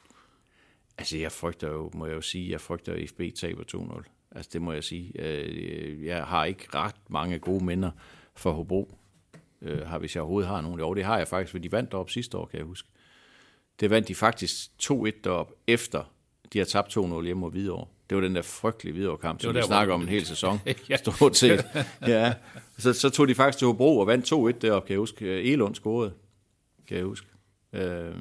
[0.99, 4.03] Altså, jeg frygter jo, må jeg jo sige, jeg frygter, at FB taber 2-0.
[4.35, 5.13] Altså, det må jeg sige.
[5.23, 7.91] Øh, Jeg har ikke ret mange gode minder
[8.37, 8.99] for Hobro.
[9.63, 10.79] Øh, Har, hvis jeg overhovedet har nogen.
[10.81, 12.89] Jo, det har jeg faktisk, for de vandt deroppe sidste år, kan jeg huske.
[13.81, 16.13] Det vandt de faktisk 2-1 deroppe, efter
[16.53, 17.87] de har tabt 2-0 hjemme mod Hvidovre.
[18.11, 20.59] Det var den der frygtelige Hvidovre-kamp, som vi snakker om en hel sæson.
[20.91, 20.97] Ja.
[21.17, 21.65] Stort set.
[22.07, 22.35] Ja.
[22.79, 25.25] Så, så tog de faktisk til Hobro og vandt 2-1 deroppe, kan jeg huske.
[25.27, 26.13] Øh, Elund scorede,
[26.89, 27.27] kan jeg huske.
[27.73, 28.15] Øh,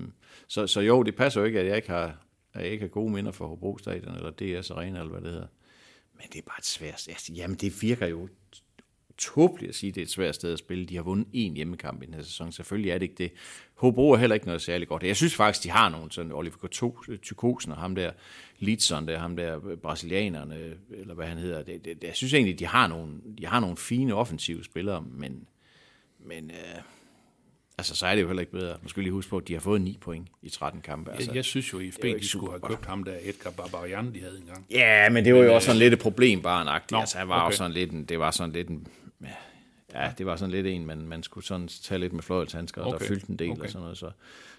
[0.47, 2.16] så, så jo, det passer jo ikke, at jeg ikke har,
[2.53, 5.32] at jeg ikke har gode minder for Hobro Stadion, eller DS Arena, eller hvad det
[5.32, 5.47] hedder.
[6.18, 7.07] Men det er bare et svært...
[7.07, 8.30] Altså, jamen, det virker jo
[9.18, 10.86] tåbeligt at sige, at det er et svært sted at spille.
[10.86, 12.51] De har vundet én hjemmekamp i den her sæson.
[12.51, 13.32] Selvfølgelig er det ikke det.
[13.76, 15.03] Hobro er heller ikke noget særligt godt.
[15.03, 18.11] Jeg synes faktisk, de har nogen, sådan Oliver øh, Tykosen og ham der,
[18.59, 21.64] Litson, der, ham der øh, brasilianerne, øh, eller hvad han hedder.
[21.64, 25.47] Det, det, jeg synes egentlig, de har nogle, de har nogle fine offensive spillere, men,
[26.20, 26.82] men øh,
[27.78, 28.78] altså, så er det jo heller ikke bedre.
[28.82, 31.11] Man skal lige huske på, at de har fået 9 point i 13 kampe.
[31.11, 31.30] Altså.
[31.30, 34.19] Jeg, jeg synes jo, at IFB de skulle have købt ham der Edgar Barbarian, de
[34.19, 34.65] havde engang.
[34.71, 36.91] Ja, men det var jo også sådan lidt et problem barnagtigt.
[36.91, 37.45] Nå, altså, han var okay.
[37.45, 38.88] også sådan lidt en, det var sådan lidt en,
[39.93, 42.89] ja, det var sådan lidt en, man, man skulle sådan tage lidt med fløjelshandsker, og
[42.89, 43.61] der Okay, fyldte en del okay.
[43.61, 43.97] og sådan noget.
[43.97, 44.11] Så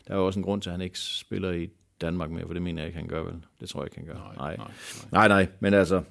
[0.08, 1.68] der er jo også en grund til, at han ikke spiller i
[2.00, 3.34] Danmark mere, for det mener jeg ikke, han gør vel.
[3.60, 4.34] Det tror jeg ikke, han gør.
[4.36, 4.66] Nej, nej,
[5.12, 6.02] nej, nej, nej men altså,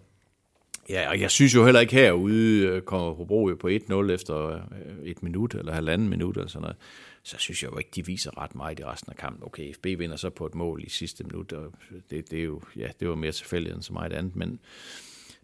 [0.89, 4.47] ja, og jeg synes jo heller ikke herude øh, kommer Hobro jo på 1-0 efter
[4.47, 4.61] øh,
[5.03, 6.77] et minut, eller halvanden minut, eller sådan noget.
[7.23, 9.43] Så synes jeg jo ikke, de viser ret meget i resten af kampen.
[9.43, 11.73] Okay, FB vinder så på et mål i sidste minut, og
[12.09, 14.59] det, det er jo, ja, det var mere tilfældigt end så meget andet, men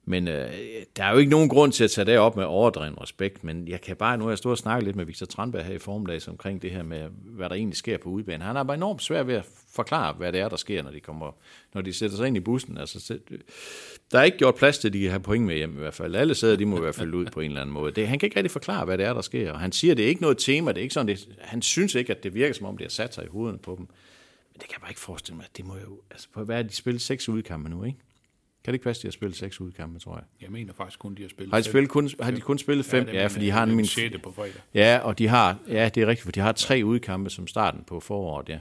[0.06, 0.52] men øh,
[0.96, 3.68] der er jo ikke nogen grund til at tage det op med overdreven respekt, men
[3.68, 5.78] jeg kan bare, nu har jeg stået og snakket lidt med Victor Tranberg her i
[5.78, 8.42] formiddag omkring det her med, hvad der egentlig sker på udbanen.
[8.42, 11.00] Han har bare enormt svært ved at forklare, hvad det er, der sker, når de
[11.00, 11.32] kommer,
[11.74, 12.78] når de sætter sig ind i bussen.
[12.78, 13.20] Altså,
[14.12, 15.94] der er ikke gjort plads til, at de kan have point med hjem i hvert
[15.94, 16.16] fald.
[16.16, 17.92] Alle sæder, de må i hvert fald ud på en eller anden måde.
[17.92, 19.52] Det, han kan ikke rigtig forklare, hvad det er, der sker.
[19.52, 21.96] Og han siger, det er ikke noget tema, det er ikke sådan, det, han synes
[21.96, 23.88] ikke, at det virker, som om det har sat sig i hovederne på dem.
[24.52, 25.46] Men det kan jeg bare ikke forestille mig.
[25.58, 27.98] Det må jo, altså, på hvad er de spillet seks udkampe nu, ikke?
[28.70, 30.24] Kan det ikke passe, at de har spillet seks udkampe, tror jeg?
[30.42, 31.72] Jeg mener faktisk kun, de har spillet Har de, fem.
[31.72, 33.06] spillet kun, har de kun spillet fem?
[33.06, 33.86] Ja, mener for de har Den min...
[33.86, 34.62] sjette på fredag.
[34.74, 37.84] Ja, og de har, ja, det er rigtigt, for de har tre udkampe som starten
[37.84, 38.60] på foråret, ja.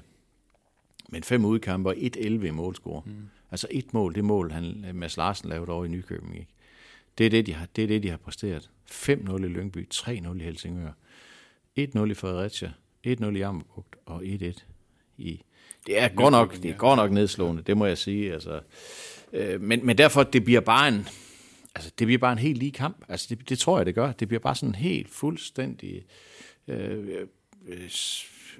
[1.09, 3.03] Men fem udkampe og 1-11 i målscore.
[3.07, 3.13] Mm.
[3.51, 6.53] Altså et mål, det mål, han, Mads Larsen lavede over i Nykøbing, ikke?
[7.19, 8.71] Det er det, de har, det er det, de har præsteret.
[8.91, 10.93] 5-0 i Lyngby, 3-0 i Helsingør,
[11.81, 12.73] 1-0 i Fredericia,
[13.07, 14.63] 1-0 i Ammerbugt og 1-1
[15.19, 15.43] i...
[15.87, 18.33] Det er godt nok, det er godt nok nedslående, det må jeg sige.
[18.35, 18.61] Altså,
[19.33, 21.09] øh, men, men derfor, det bliver bare en,
[21.75, 23.05] altså, det bliver bare en helt lige kamp.
[23.09, 24.13] Altså, det, det tror jeg, det gør.
[24.13, 26.05] Det bliver bare sådan en helt fuldstændig...
[26.69, 27.09] Øh,
[27.69, 27.91] øh,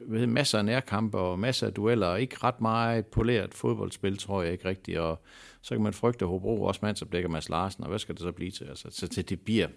[0.07, 4.43] ved, masser af nærkampe og masser af dueller, og ikke ret meget poleret fodboldspil, tror
[4.43, 5.23] jeg ikke rigtigt, og
[5.63, 8.51] så kan man frygte Hobro også mandsopdækker Mads Larsen, og hvad skal det så blive
[8.51, 8.65] til?
[8.65, 9.69] Altså, så det, det bliver,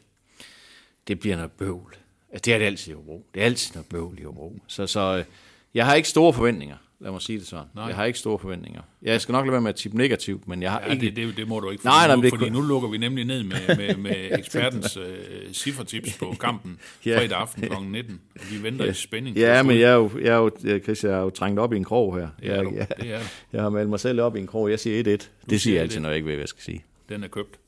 [1.08, 1.96] det bliver noget bøvl.
[2.30, 3.26] Altså, det er det altid i Hobro.
[3.34, 4.60] Det er altid noget bøvl i Hobro.
[4.68, 5.26] Så, så øh,
[5.74, 6.78] jeg har ikke store forventninger.
[7.04, 7.66] Lad mig sige det sådan.
[7.76, 7.86] Nej.
[7.86, 8.82] Jeg har ikke store forventninger.
[9.02, 11.06] Jeg skal nok lade være med at tippe negativt, men jeg har Ja, ikke...
[11.06, 12.97] det, det, det må du ikke, Nej, nej, nu, det fordi kunne- nu lukker vi
[12.97, 17.20] nemlig ned med, med, med ekspertens øh, ciffertips på kampen Ja.
[17.20, 17.74] fredag aften kl.
[17.91, 18.22] 19.
[18.36, 19.38] Og vi venter i spænding.
[19.38, 21.78] Ja, men jeg er jo, jeg er jo, Chris, jeg er jo trængt op i
[21.78, 22.30] en krog her.
[22.39, 22.72] Det er jeg, du.
[22.76, 23.26] jeg, Det er du.
[23.54, 24.70] jeg har meldt mig selv op i en krog.
[24.70, 25.28] Jeg siger 1-1.
[25.49, 26.02] Det siger jeg altid, 1-1.
[26.02, 26.84] når jeg ikke ved, hvad jeg skal sige.
[27.10, 27.60] Den er købt.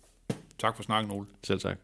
[0.59, 1.25] Tak for snakken, Ole.
[1.43, 1.77] Selv tak.